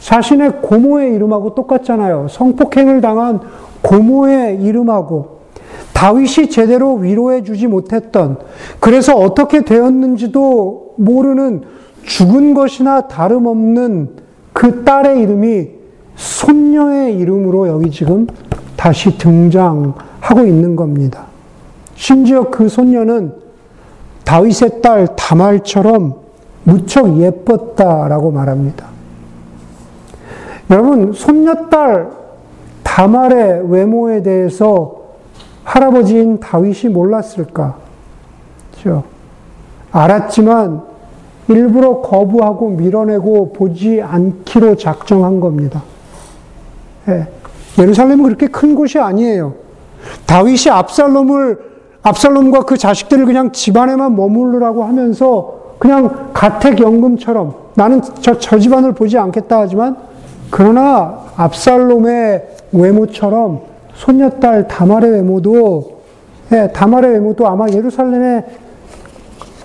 자신의 0.06 0.62
고모의 0.62 1.14
이름하고 1.16 1.56
똑같잖아요. 1.56 2.28
성폭행을 2.30 3.00
당한 3.00 3.40
고모의 3.82 4.62
이름하고 4.62 5.40
다윗이 5.94 6.48
제대로 6.48 6.94
위로해 6.94 7.42
주지 7.42 7.66
못했던 7.66 8.38
그래서 8.78 9.16
어떻게 9.16 9.64
되었는지도 9.64 10.94
모르는 10.96 11.62
죽은 12.04 12.54
것이나 12.54 13.08
다름없는 13.08 14.10
그 14.52 14.84
딸의 14.84 15.22
이름이 15.22 15.70
손녀의 16.14 17.16
이름으로 17.18 17.66
여기 17.66 17.90
지금 17.90 18.28
다시 18.76 19.18
등장하고 19.18 20.46
있는 20.46 20.76
겁니다. 20.76 21.24
심지어 21.96 22.48
그 22.48 22.68
손녀는 22.68 23.32
다윗의 24.22 24.82
딸 24.82 25.08
다말처럼 25.16 26.14
무척 26.62 27.18
예뻤다라고 27.18 28.30
말합니다. 28.30 28.95
여러분, 30.70 31.12
손녀딸 31.12 32.10
다말의 32.82 33.70
외모에 33.70 34.22
대해서 34.22 34.96
할아버지인 35.64 36.40
다윗이 36.40 36.92
몰랐을까? 36.92 37.76
그렇죠? 38.72 39.04
알았지만 39.92 40.82
일부러 41.48 42.00
거부하고 42.00 42.70
밀어내고 42.70 43.52
보지 43.52 44.02
않기로 44.02 44.76
작정한 44.76 45.40
겁니다. 45.40 45.82
예. 47.08 47.26
예루살렘은 47.78 48.24
그렇게 48.24 48.46
큰 48.48 48.74
곳이 48.74 48.98
아니에요. 48.98 49.54
다윗이 50.26 50.70
압살롬을 50.70 51.58
압살롬과 52.02 52.62
그 52.62 52.76
자식들을 52.76 53.26
그냥 53.26 53.52
집안에만 53.52 54.16
머무르라고 54.16 54.84
하면서 54.84 55.74
그냥 55.78 56.30
가택연금처럼 56.32 57.54
나는 57.74 58.00
저, 58.20 58.38
저 58.38 58.58
집안을 58.58 58.92
보지 58.92 59.18
않겠다 59.18 59.60
하지만 59.60 59.96
그러나 60.50 61.24
압살롬의 61.36 62.48
외모처럼 62.72 63.60
손녀딸 63.94 64.68
다말의 64.68 65.10
외모도 65.12 66.02
예, 66.52 66.70
다말의 66.72 67.12
외모도 67.12 67.46
아마 67.48 67.66
예루살렘에 67.68 68.44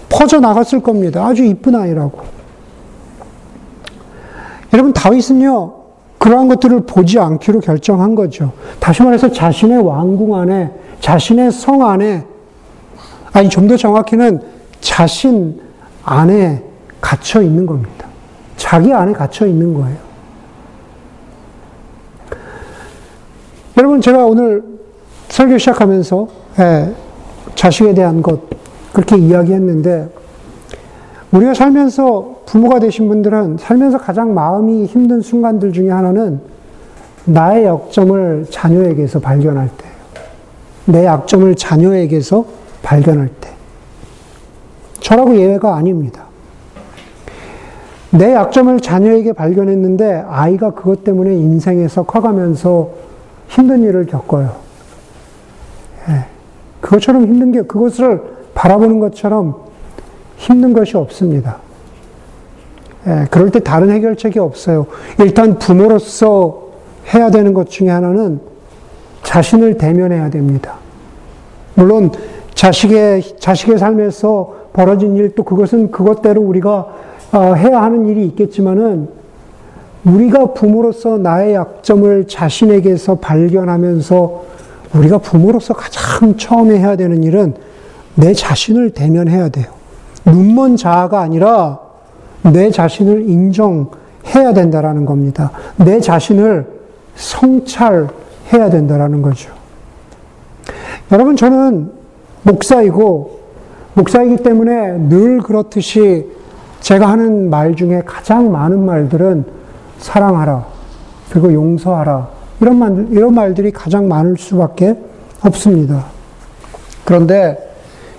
퍼져 0.10 0.40
나갔을 0.40 0.82
겁니다. 0.82 1.26
아주 1.26 1.44
이쁜 1.44 1.76
아이라고. 1.76 2.20
여러분 4.74 4.94
다윗은요 4.94 5.74
그러한 6.18 6.48
것들을 6.48 6.82
보지 6.82 7.20
않기로 7.20 7.60
결정한 7.60 8.16
거죠. 8.16 8.52
다시 8.80 9.04
말해서 9.04 9.32
자신의 9.32 9.80
왕궁 9.80 10.36
안에 10.36 10.72
자신의 11.00 11.52
성 11.52 11.86
안에 11.88 12.26
아니 13.34 13.50
좀 13.50 13.68
더 13.68 13.78
정확히는 13.78 14.42
자신 14.82 15.60
안에 16.04 16.64
갇혀 17.00 17.42
있는 17.42 17.66
겁니다. 17.66 18.08
자기 18.58 18.94
안에 18.94 19.14
갇혀 19.14 19.46
있는 19.46 19.74
거예요. 19.74 20.11
여러분 23.78 24.02
제가 24.02 24.26
오늘 24.26 24.64
설교 25.30 25.58
시작하면서 25.58 26.28
예, 26.60 26.94
자식에 27.56 27.94
대한 27.94 28.22
것 28.22 28.42
그렇게 28.92 29.18
이야기했는데 29.18 30.10
우리가 31.32 31.54
살면서 31.54 32.42
부모가 32.46 32.80
되신 32.80 33.08
분들은 33.08 33.58
살면서 33.58 33.98
가장 33.98 34.34
마음이 34.34 34.86
힘든 34.86 35.22
순간들 35.22 35.72
중에 35.72 35.90
하나는 35.90 36.42
나의 37.24 37.66
약점을 37.66 38.48
자녀에게서 38.50 39.20
발견할 39.20 39.70
때예요. 39.78 39.96
내 40.86 41.06
약점을 41.06 41.56
자녀에게서 41.56 42.46
발견할 42.84 43.30
때. 43.40 43.50
저라고 45.00 45.36
예외가 45.38 45.76
아닙니다. 45.76 46.26
내 48.10 48.34
약점을 48.34 48.82
자녀에게 48.82 49.32
발견했는데 49.32 50.26
아이가 50.28 50.72
그것 50.72 51.06
때문에 51.06 51.34
인생에서 51.34 52.04
커가면서 52.04 52.90
힘든 53.52 53.84
일을 53.84 54.06
겪어요. 54.06 54.56
예. 56.08 56.26
그것처럼 56.80 57.24
힘든 57.24 57.52
게, 57.52 57.62
그것을 57.62 58.22
바라보는 58.54 59.00
것처럼 59.00 59.56
힘든 60.38 60.74
것이 60.74 60.96
없습니다. 60.96 61.58
예. 63.08 63.28
그럴 63.30 63.52
때 63.52 63.60
다른 63.60 63.90
해결책이 63.90 64.40
없어요. 64.40 64.88
일단 65.20 65.60
부모로서 65.60 66.70
해야 67.14 67.30
되는 67.30 67.54
것 67.54 67.70
중에 67.70 67.90
하나는 67.90 68.40
자신을 69.24 69.78
대면해야 69.78 70.30
됩니다. 70.30 70.78
물론 71.76 72.12
자식의, 72.54 73.38
자식의 73.38 73.78
삶에서 73.78 74.56
벌어진 74.72 75.18
일, 75.18 75.36
또 75.36 75.44
그것은 75.44 75.92
그것대로 75.92 76.42
우리가 76.42 76.88
어, 77.34 77.54
해야 77.56 77.82
하는 77.82 78.08
일이 78.08 78.26
있겠지만은 78.28 79.10
우리가 80.06 80.54
부모로서 80.54 81.18
나의 81.18 81.54
약점을 81.54 82.28
자신에게서 82.28 83.16
발견하면서 83.16 84.44
우리가 84.96 85.20
부모로서 85.20 85.74
가장 85.74 86.38
처음에 86.38 86.80
해야 86.80 86.96
되는 86.96 87.24
일은 87.24 87.54
내 88.16 88.34
자신을 88.34 88.92
대면해야 88.92 89.50
돼요. 89.50 89.68
눈먼 90.26 90.76
자아가 90.76 91.22
아니라 91.22 91.80
내 92.44 92.72
자신을 92.72 93.30
인정해야 93.30 94.54
된다라는 94.54 95.06
겁니다. 95.06 95.52
내 95.78 96.00
자신을 96.00 96.68
성찰해야 97.16 98.70
된다라는 98.72 99.22
거죠. 99.22 99.52
여러분, 101.12 101.36
저는 101.36 101.92
목사이고, 102.44 103.40
목사이기 103.94 104.38
때문에 104.38 105.10
늘 105.10 105.40
그렇듯이 105.40 106.28
제가 106.80 107.10
하는 107.10 107.50
말 107.50 107.76
중에 107.76 108.02
가장 108.06 108.52
많은 108.52 108.84
말들은 108.86 109.61
사랑하라, 110.02 110.66
그리고 111.30 111.54
용서하라, 111.54 112.28
이런 112.60 112.78
말, 112.78 113.08
이런 113.12 113.34
말들이 113.34 113.72
가장 113.72 114.08
많을 114.08 114.36
수밖에 114.38 114.98
없습니다. 115.42 116.06
그런데, 117.06 117.58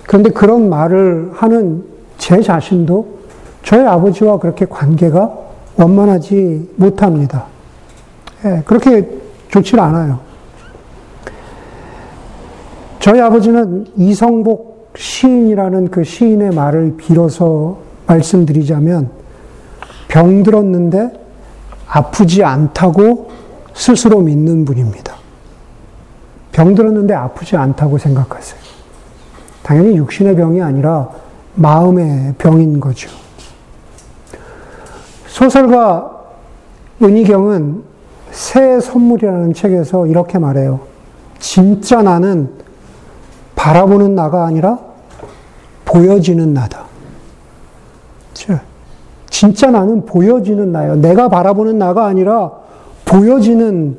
그런데 0.07 0.31
그런 0.31 0.69
말을 0.69 1.31
하는 1.33 1.83
제 2.17 2.41
자신도 2.41 3.19
저희 3.63 3.85
아버지와 3.85 4.39
그렇게 4.39 4.65
관계가 4.65 5.31
원만하지 5.77 6.73
못합니다. 6.75 7.45
예, 8.45 8.61
그렇게 8.65 9.07
좋지 9.49 9.79
않아요. 9.79 10.19
저희 12.99 13.19
아버지는 13.19 13.85
이성복 13.97 14.93
시인이라는 14.95 15.89
그 15.89 16.03
시인의 16.03 16.51
말을 16.51 16.95
빌어서 16.97 17.77
말씀드리자면 18.07 19.09
병 20.07 20.43
들었는데 20.43 21.22
아프지 21.93 22.43
않다고 22.43 23.29
스스로 23.75 24.19
믿는 24.21 24.65
분입니다. 24.65 25.13
병 26.51 26.73
들었는데 26.73 27.13
아프지 27.13 27.55
않다고 27.55 27.99
생각하세요. 27.99 28.59
당연히 29.61 29.97
육신의 29.97 30.35
병이 30.35 30.61
아니라 30.61 31.09
마음의 31.53 32.35
병인 32.39 32.79
거죠. 32.79 33.09
소설가 35.27 36.11
은희경은 37.01 37.83
새 38.31 38.79
선물이라는 38.79 39.53
책에서 39.53 40.07
이렇게 40.07 40.39
말해요. 40.39 40.81
진짜 41.39 42.01
나는 42.01 42.51
바라보는 43.55 44.15
나가 44.15 44.45
아니라 44.45 44.79
보여지는 45.85 46.53
나다. 46.55 46.85
진짜 49.33 49.71
나는 49.71 50.05
보여지는 50.05 50.71
나예요. 50.71 50.95
내가 50.97 51.27
바라보는 51.27 51.79
나가 51.79 52.05
아니라 52.05 52.51
보여지는 53.03 53.97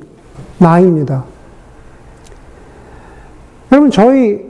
나입니다. 0.58 1.24
여러분, 3.72 3.90
저희 3.90 4.46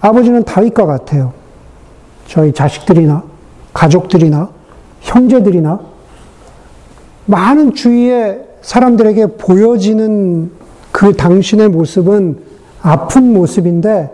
아버지는 0.00 0.42
다윗과 0.44 0.86
같아요. 0.86 1.34
저희 2.26 2.54
자식들이나 2.54 3.24
가족들이나 3.74 4.48
형제들이나 5.02 5.80
많은 7.26 7.74
주위의 7.74 8.46
사람들에게 8.62 9.36
보여지는 9.36 10.50
그 10.92 11.12
당신의 11.12 11.68
모습은 11.68 12.38
아픈 12.80 13.34
모습인데 13.34 14.10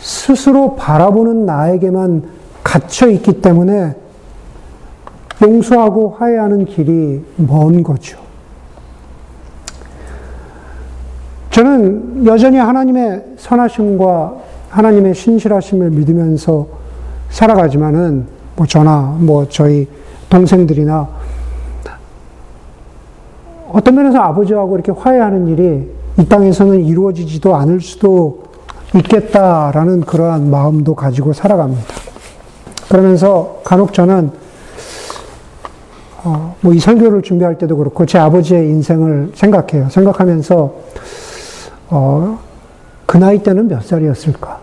스스로 0.00 0.74
바라보는 0.74 1.46
나에게만 1.46 2.24
갇혀 2.64 3.06
있기 3.06 3.40
때문에 3.40 4.07
용서하고 5.42 6.16
화해하는 6.18 6.64
길이 6.64 7.24
먼 7.36 7.82
거죠. 7.82 8.18
저는 11.50 12.26
여전히 12.26 12.58
하나님의 12.58 13.24
선하심과 13.36 14.34
하나님의 14.70 15.14
신실하심을 15.14 15.90
믿으면서 15.90 16.66
살아가지만은 17.30 18.26
뭐 18.56 18.66
저나 18.66 19.16
뭐 19.18 19.48
저희 19.48 19.88
동생들이나 20.28 21.08
어떤 23.72 23.94
면에서 23.94 24.18
아버지하고 24.20 24.76
이렇게 24.76 24.92
화해하는 24.92 25.48
일이 25.48 25.90
이 26.18 26.26
땅에서는 26.26 26.84
이루어지지도 26.84 27.54
않을 27.54 27.80
수도 27.80 28.44
있겠다라는 28.94 30.02
그러한 30.02 30.50
마음도 30.50 30.94
가지고 30.94 31.32
살아갑니다. 31.32 31.94
그러면서 32.88 33.60
간혹 33.64 33.92
저는 33.92 34.30
어, 36.24 36.56
뭐 36.60 36.74
이 36.74 36.80
설교를 36.80 37.22
준비할 37.22 37.58
때도 37.58 37.76
그렇고 37.76 38.04
제 38.06 38.18
아버지의 38.18 38.68
인생을 38.68 39.32
생각해요. 39.34 39.88
생각하면서 39.88 40.74
어, 41.90 42.38
그 43.06 43.16
나이 43.16 43.42
때는 43.42 43.68
몇 43.68 43.82
살이었을까? 43.84 44.58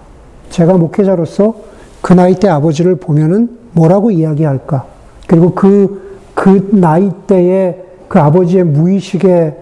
제가 0.50 0.74
목회자로서 0.78 1.56
그 2.02 2.14
나이 2.14 2.36
때 2.36 2.48
아버지를 2.48 2.96
보면은 2.98 3.50
뭐라고 3.72 4.12
이야기할까? 4.12 4.86
그리고 5.28 5.54
그, 5.54 6.20
그 6.34 6.70
나이 6.72 7.12
때의 7.28 7.84
그 8.08 8.20
아버지의 8.20 8.64
무의식의 8.64 9.58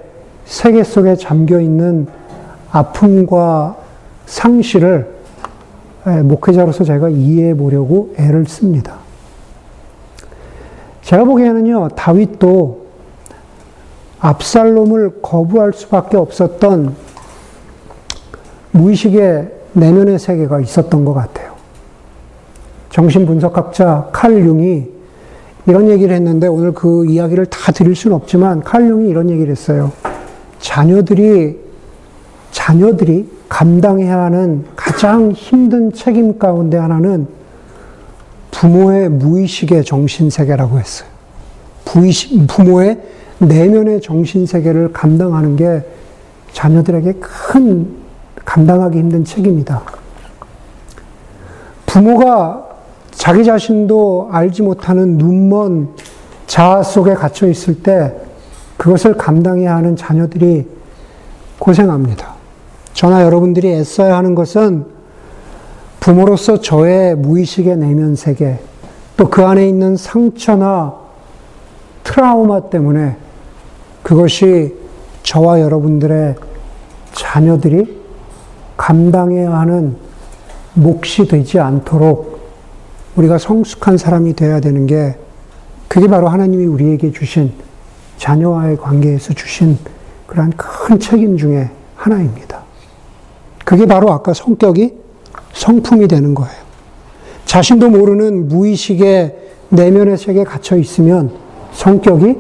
세계 0.46 0.84
속에 0.84 1.16
잠겨 1.16 1.60
있는 1.62 2.08
아픔과 2.72 3.78
상실을 4.26 5.08
목회자로서 6.04 6.84
제가 6.84 7.10
이해해 7.10 7.56
보려고 7.56 8.14
애를 8.18 8.46
씁니다. 8.46 9.03
제가 11.04 11.26
보기에는요, 11.26 11.90
다윗도 11.90 12.84
압살롬을 14.20 15.22
거부할 15.22 15.74
수밖에 15.74 16.18
없었던 16.18 16.96
무의식의 18.72 19.52
내면의 19.74 20.18
세계가 20.18 20.62
있었던 20.62 21.04
것 21.04 21.14
같아요. 21.14 21.54
정신분석학자 22.90 24.10
칼 24.14 24.34
융이 24.38 24.88
이런 25.66 25.90
얘기를 25.90 26.16
했는데 26.16 26.48
오늘 26.48 26.74
그 26.74 27.06
이야기를 27.06 27.48
다 27.48 27.72
드릴 27.72 27.96
수는 27.96 28.16
없지만 28.16 28.62
칼 28.62 28.88
융이 28.88 29.10
이런 29.10 29.30
얘기를 29.30 29.52
했어요. 29.52 29.92
자녀들이 30.60 31.60
자녀들이 32.52 33.30
감당해야 33.50 34.22
하는 34.22 34.64
가장 34.76 35.32
힘든 35.32 35.92
책임 35.92 36.38
가운데 36.40 36.78
하나는 36.78 37.28
부모의 38.64 39.10
무의식의 39.10 39.84
정신세계라고 39.84 40.80
했어요. 40.80 41.10
부의식, 41.84 42.48
부모의 42.48 42.98
내면의 43.40 44.00
정신세계를 44.00 44.94
감당하는 44.94 45.58
게 45.58 45.84
자녀들에게 46.54 47.16
큰 47.20 47.94
감당하기 48.46 48.98
힘든 48.98 49.26
책임이다. 49.26 49.82
부모가 51.88 52.66
자기 53.12 53.44
자신도 53.44 54.30
알지 54.32 54.62
못하는 54.62 55.18
눈먼 55.18 55.90
자아 56.48 56.84
속에 56.84 57.16
갇혀 57.16 57.50
있을 57.50 57.84
때 57.84 58.16
그것을 58.78 59.18
감당해야 59.18 59.76
하는 59.76 59.98
자녀들이 59.98 60.66
고생합니다. 61.60 62.36
저나 62.94 63.24
여러분들이 63.24 63.74
애써야 63.74 64.16
하는 64.16 64.36
것은 64.36 64.86
부모로서 66.04 66.60
저의 66.60 67.16
무의식의 67.16 67.78
내면 67.78 68.18
세계, 68.18 68.60
또 69.16 69.30
그 69.30 69.46
안에 69.46 69.70
있는 69.70 69.96
상처나 69.96 70.96
트라우마 72.04 72.70
때문에 72.70 73.16
그것이 74.02 74.76
저와 75.24 75.62
여러분들의 75.62 76.36
자녀들이 77.14 78.02
감당해야 78.76 79.58
하는 79.58 79.96
몫이 80.74 81.26
되지 81.26 81.60
않도록 81.60 82.52
우리가 83.16 83.38
성숙한 83.38 83.98
사람이 83.98 84.34
되어야 84.34 84.60
되는 84.60 84.86
게 84.86 85.16
그게 85.88 86.10
바로 86.10 86.28
하나님이 86.28 86.66
우리에게 86.66 87.14
주신 87.14 87.54
자녀와의 88.18 88.76
관계에서 88.76 89.34
주신 89.36 89.78
그러한 90.28 90.52
큰 90.58 91.00
책임 91.00 91.38
중에 91.38 91.70
하나입니다. 91.96 92.62
그게 93.64 93.86
바로 93.86 94.12
아까 94.12 94.34
성격이 94.34 95.03
성품이 95.54 96.08
되는 96.08 96.36
거예요. 96.36 96.64
자신도 97.46 97.90
모르는 97.90 98.48
무의식의 98.48 99.38
내면의 99.70 100.18
세계에 100.18 100.44
갇혀 100.44 100.78
있으면 100.78 101.32
성격이 101.72 102.38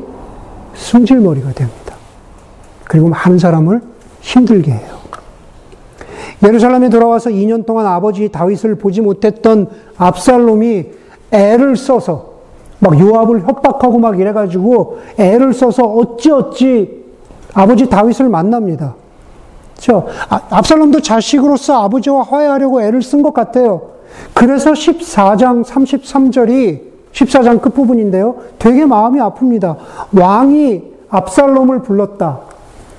승질머리가 0.76 1.52
됩니다. 1.54 1.96
그리고 2.86 3.10
많은 3.10 3.40
사람을 3.40 3.82
힘들게 4.22 4.72
해요. 4.72 5.04
예루살렘에 6.44 6.90
돌아와서 6.90 7.30
2년 7.30 7.66
동안 7.66 7.86
아버지 7.86 8.30
다윗을 8.30 8.76
보지 8.76 9.02
못했던 9.02 9.68
압살롬이 9.98 10.86
애를 11.32 11.78
써서 11.78 12.34
막 12.80 13.00
요압을 13.00 13.48
협박하고 13.48 13.98
막 13.98 14.20
이래가지고 14.20 15.00
애를 15.18 15.54
써서 15.54 15.86
어찌어찌 15.86 17.04
아버지 17.54 17.88
다윗을 17.88 18.28
만납니다. 18.28 18.96
그렇죠? 19.74 20.06
압살롬도 20.30 21.02
자식으로서 21.02 21.84
아버지와 21.84 22.24
화해하려고 22.24 22.82
애를 22.82 23.02
쓴 23.02 23.22
것 23.22 23.34
같아요. 23.34 23.94
그래서 24.34 24.72
14장 24.72 25.64
33절이 25.66 26.94
14장 27.12 27.62
끝부분인데요. 27.62 28.36
되게 28.60 28.86
마음이 28.86 29.20
아픕니다. 29.20 29.76
왕이 30.18 30.84
압살롬을 31.10 31.82
불렀다. 31.84 32.40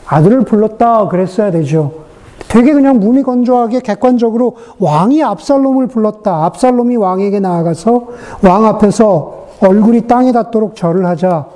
아들을 0.07 0.43
불렀다. 0.43 1.09
그랬어야 1.09 1.51
되죠. 1.51 2.05
되게 2.49 2.73
그냥 2.73 3.01
무미건조하게 3.01 3.81
객관적으로 3.81 4.57
왕이 4.79 5.23
압살롬을 5.25 5.89
불렀다. 5.89 6.45
압살롬이 6.45 6.97
왕에게 6.97 7.41
나아가서 7.41 8.07
왕 8.45 8.67
앞에서 8.67 9.47
얼굴이 9.61 10.07
땅에 10.07 10.31
닿도록 10.31 10.77
절을 10.77 11.07
하자 11.07 11.47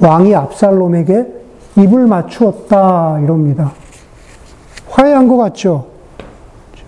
왕이 0.00 0.34
압살롬에게 0.34 1.26
입을 1.76 2.06
맞추었다. 2.06 3.20
이럽니다. 3.22 3.72
화해한 4.98 5.28
것 5.28 5.36
같죠? 5.36 5.86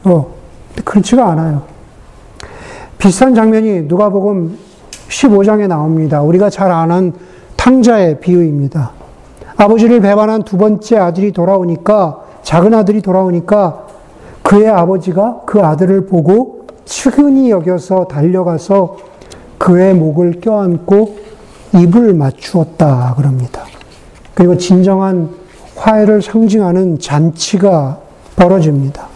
어, 0.02 0.34
그렇지가 0.84 1.28
않아요. 1.30 1.62
비슷한 2.98 3.36
장면이 3.36 3.82
누가복음 3.82 4.58
15장에 5.08 5.68
나옵니다. 5.68 6.20
우리가 6.20 6.50
잘 6.50 6.72
아는 6.72 7.12
탕자의 7.56 8.18
비유입니다. 8.18 8.90
아버지를 9.56 10.00
배반한 10.00 10.42
두 10.42 10.56
번째 10.56 10.98
아들이 10.98 11.32
돌아오니까 11.32 12.24
작은 12.42 12.74
아들이 12.74 13.00
돌아오니까 13.00 13.86
그의 14.42 14.68
아버지가 14.68 15.42
그 15.46 15.60
아들을 15.60 16.06
보고 16.06 16.66
측은히 16.86 17.50
여겨서 17.50 18.06
달려가서 18.06 18.96
그의 19.58 19.94
목을 19.94 20.40
껴안고 20.40 21.18
입을 21.74 22.14
맞추었다 22.14 23.14
그럽니다. 23.16 23.62
그리고 24.34 24.56
진정한 24.56 25.39
화해를 25.80 26.20
상징하는 26.20 26.98
잔치가 26.98 27.98
벌어집니다. 28.36 29.08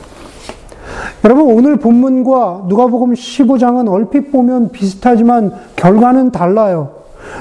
여러분 1.24 1.54
오늘 1.54 1.76
본문과 1.76 2.64
누가복음 2.66 3.12
15장은 3.12 3.90
얼핏 3.90 4.32
보면 4.32 4.70
비슷하지만 4.70 5.52
결과는 5.76 6.30
달라요. 6.30 6.90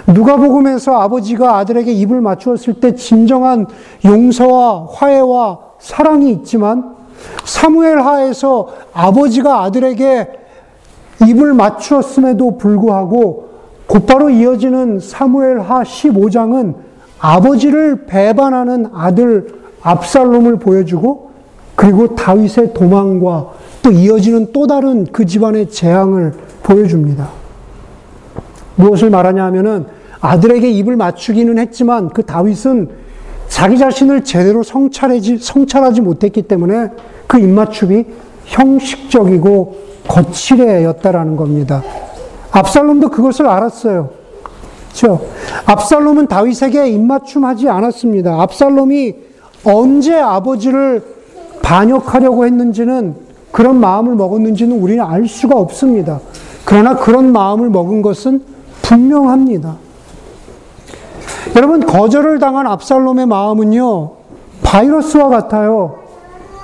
누가복음에서 0.07 0.99
아버지가 1.01 1.57
아들에게 1.57 1.91
입을 1.91 2.21
맞추었을 2.21 2.76
때 2.76 2.95
진정한 2.95 3.65
용서와 4.05 4.88
화해와 4.91 5.59
사랑이 5.80 6.32
있지만 6.32 6.95
사무엘 7.45 7.99
하에서 7.99 8.69
아버지가 8.93 9.61
아들에게 9.63 10.30
입을 11.28 11.53
맞추었음에도 11.53 12.57
불구하고 12.57 13.49
곧바로 13.88 14.30
이어지는 14.30 14.99
사무엘 14.99 15.59
하 15.59 15.84
15장은 15.84 16.76
아버지를 17.24 18.05
배반하는 18.05 18.88
아들 18.93 19.47
압살롬을 19.82 20.57
보여주고 20.57 21.32
그리고 21.74 22.15
다윗의 22.15 22.74
도망과 22.74 23.53
또 23.82 23.91
이어지는 23.91 24.51
또 24.51 24.67
다른 24.67 25.05
그 25.05 25.26
집안의 25.26 25.69
재앙을 25.69 26.34
보여줍니다. 26.63 27.30
무엇을 28.76 29.09
말하냐 29.09 29.41
하면은 29.45 29.86
아들에게 30.19 30.69
입을 30.69 30.97
맞추기는 30.97 31.57
했지만 31.59 32.09
그 32.09 32.24
다윗은 32.24 32.89
자기 33.47 33.78
자신을 33.78 34.26
제대로 34.26 34.61
성찰하지, 34.61 35.38
성찰하지 35.38 36.01
못했기 36.01 36.41
때문에 36.41 36.89
그 37.26 37.39
입맞춤이 37.39 38.05
형식적이고 38.45 39.78
거칠해였다라는 40.09 41.38
겁니다. 41.38 41.84
압살롬도 42.51 43.11
그것을 43.11 43.47
알았어요. 43.47 44.22
그렇죠? 44.93 45.25
압살롬은 45.65 46.27
다윗에게 46.27 46.87
입맞춤하지 46.87 47.67
않았습니다. 47.67 48.41
압살롬이 48.41 49.15
언제 49.65 50.17
아버지를 50.17 51.03
반역하려고 51.61 52.45
했는지는 52.45 53.15
그런 53.51 53.79
마음을 53.79 54.15
먹었는지는 54.15 54.79
우리는 54.79 55.03
알 55.03 55.27
수가 55.27 55.57
없습니다. 55.57 56.19
그러나 56.65 56.95
그런 56.95 57.31
마음을 57.31 57.69
먹은 57.69 58.01
것은 58.01 58.43
분명합니다. 58.81 59.75
여러분, 61.55 61.85
거절을 61.85 62.39
당한 62.39 62.67
압살롬의 62.67 63.25
마음은요, 63.27 64.11
바이러스와 64.63 65.29
같아요. 65.29 65.99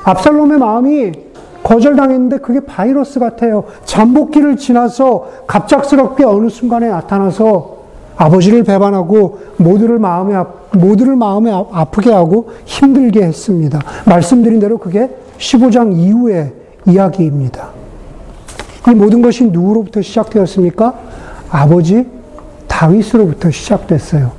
압살롬의 0.03 0.57
마음이 0.57 1.11
거절당했는데 1.63 2.37
그게 2.39 2.61
바이러스 2.61 3.19
같아요. 3.19 3.65
잠복기를 3.85 4.57
지나서 4.57 5.27
갑작스럽게 5.45 6.23
어느 6.23 6.49
순간에 6.49 6.87
나타나서 6.87 7.78
아버지를 8.19 8.65
배반하고 8.65 9.39
모두를 9.55 9.97
마음에 9.97 10.35
모두를 10.73 11.15
마음에 11.15 11.51
아프게 11.71 12.11
하고 12.11 12.51
힘들게 12.65 13.23
했습니다. 13.23 13.79
말씀드린 14.05 14.59
대로 14.59 14.77
그게 14.77 15.09
15장 15.37 15.97
이후의 15.97 16.53
이야기입니다. 16.85 17.69
이 18.89 18.91
모든 18.91 19.21
것이 19.21 19.45
누구로부터 19.45 20.01
시작되었습니까? 20.01 20.99
아버지 21.49 22.05
다윗으로부터 22.67 23.51
시작됐어요. 23.51 24.31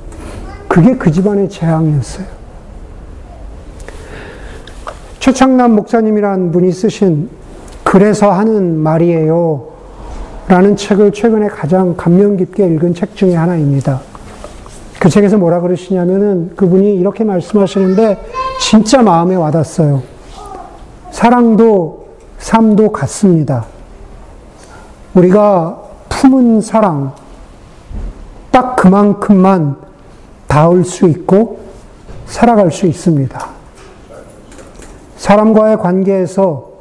그게 0.67 0.95
그 0.95 1.11
집안의 1.11 1.49
재앙이었어요. 1.49 2.25
최창남 5.19 5.75
목사님이란 5.75 6.51
분이 6.51 6.71
쓰신 6.71 7.29
그래서 7.83 8.31
하는 8.31 8.77
말이에요. 8.77 9.70
라는 10.51 10.75
책을 10.75 11.13
최근에 11.13 11.47
가장 11.47 11.95
감명 11.95 12.35
깊게 12.35 12.65
읽은 12.73 12.93
책 12.93 13.15
중에 13.15 13.35
하나입니다. 13.35 14.01
그 14.99 15.07
책에서 15.07 15.37
뭐라 15.37 15.61
그러시냐면은 15.61 16.51
그분이 16.57 16.93
이렇게 16.95 17.23
말씀하시는데 17.23 18.21
진짜 18.59 19.01
마음에 19.01 19.35
와닿았어요. 19.35 20.03
사랑도 21.09 22.05
삶도 22.37 22.91
같습니다. 22.91 23.65
우리가 25.13 25.83
품은 26.09 26.59
사랑, 26.59 27.13
딱 28.51 28.75
그만큼만 28.75 29.77
닿을 30.47 30.83
수 30.83 31.07
있고 31.07 31.61
살아갈 32.25 32.71
수 32.71 32.87
있습니다. 32.87 33.47
사람과의 35.15 35.77
관계에서 35.77 36.71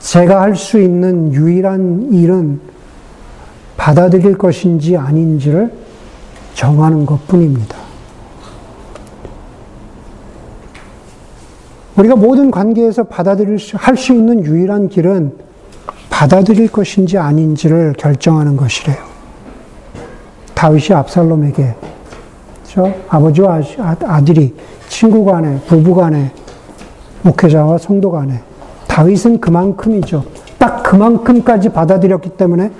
제가 0.00 0.40
할 0.40 0.56
수 0.56 0.80
있는 0.80 1.32
유일한 1.32 2.08
일은 2.10 2.74
받아들일 3.86 4.36
것인지 4.36 4.96
아닌지를 4.96 5.70
정하는 6.54 7.06
것 7.06 7.24
뿐입니다. 7.28 7.76
우리가 11.94 12.16
모든 12.16 12.50
관계에서 12.50 13.04
받아들일 13.04 13.60
수, 13.60 13.76
할 13.78 13.96
수 13.96 14.12
있는 14.12 14.44
유일한 14.44 14.88
길은 14.88 15.34
받아들일 16.10 16.66
것인지 16.72 17.16
아닌지를 17.16 17.94
결정하는 17.96 18.56
것이래요. 18.56 18.96
다윗이 20.54 20.92
압살롬에게, 20.92 21.76
저 22.64 22.92
아버지와 23.08 23.60
아, 23.78 23.96
아들이 24.00 24.52
친구 24.88 25.24
간에, 25.24 25.60
부부 25.68 25.94
간에, 25.94 26.32
목회자와 27.22 27.78
성도 27.78 28.10
간에, 28.10 28.42
다윗은 28.88 29.38
그만큼이죠. 29.38 30.24
딱 30.58 30.82
그만큼까지 30.82 31.68
받아들였기 31.68 32.30
때문에 32.30 32.72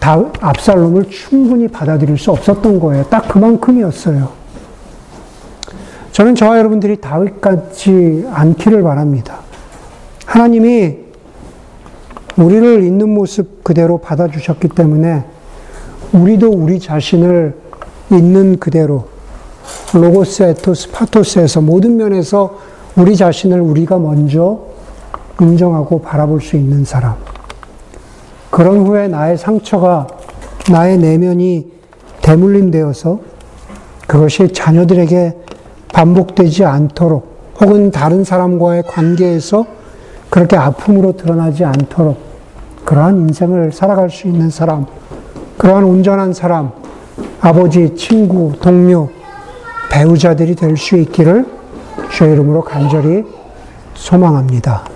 다, 0.00 0.18
압살롬을 0.40 1.10
충분히 1.10 1.68
받아들일 1.68 2.18
수 2.18 2.32
없었던 2.32 2.80
거예요. 2.80 3.04
딱 3.04 3.28
그만큼이었어요. 3.28 4.30
저는 6.10 6.34
저와 6.34 6.58
여러분들이 6.58 7.00
다윗 7.00 7.40
같지 7.40 8.26
않기를 8.32 8.82
바랍니다. 8.82 9.38
하나님이 10.26 10.98
우리를 12.36 12.82
있는 12.82 13.10
모습 13.10 13.62
그대로 13.62 13.98
받아주셨기 13.98 14.68
때문에 14.68 15.24
우리도 16.12 16.50
우리 16.50 16.80
자신을 16.80 17.54
있는 18.10 18.58
그대로 18.58 19.08
로고스, 19.92 20.42
에토스, 20.42 20.90
파토스에서 20.90 21.60
모든 21.60 21.96
면에서 21.96 22.58
우리 22.96 23.14
자신을 23.16 23.60
우리가 23.60 23.98
먼저 23.98 24.60
인정하고 25.40 26.00
바라볼 26.00 26.40
수 26.40 26.56
있는 26.56 26.84
사람. 26.84 27.16
그런 28.50 28.86
후에 28.86 29.08
나의 29.08 29.38
상처가 29.38 30.06
나의 30.70 30.98
내면이 30.98 31.70
대물림되어서 32.22 33.20
그것이 34.06 34.52
자녀들에게 34.52 35.36
반복되지 35.92 36.64
않도록 36.64 37.30
혹은 37.60 37.90
다른 37.90 38.24
사람과의 38.24 38.84
관계에서 38.88 39.66
그렇게 40.28 40.56
아픔으로 40.56 41.12
드러나지 41.16 41.64
않도록 41.64 42.18
그러한 42.84 43.20
인생을 43.20 43.72
살아갈 43.72 44.10
수 44.10 44.26
있는 44.26 44.50
사람, 44.50 44.86
그러한 45.58 45.84
온전한 45.84 46.32
사람, 46.32 46.70
아버지, 47.40 47.94
친구, 47.94 48.52
동료, 48.60 49.08
배우자들이 49.90 50.54
될 50.54 50.76
수 50.76 50.96
있기를 50.96 51.46
주의 52.10 52.32
이름으로 52.32 52.62
간절히 52.62 53.24
소망합니다. 53.94 54.89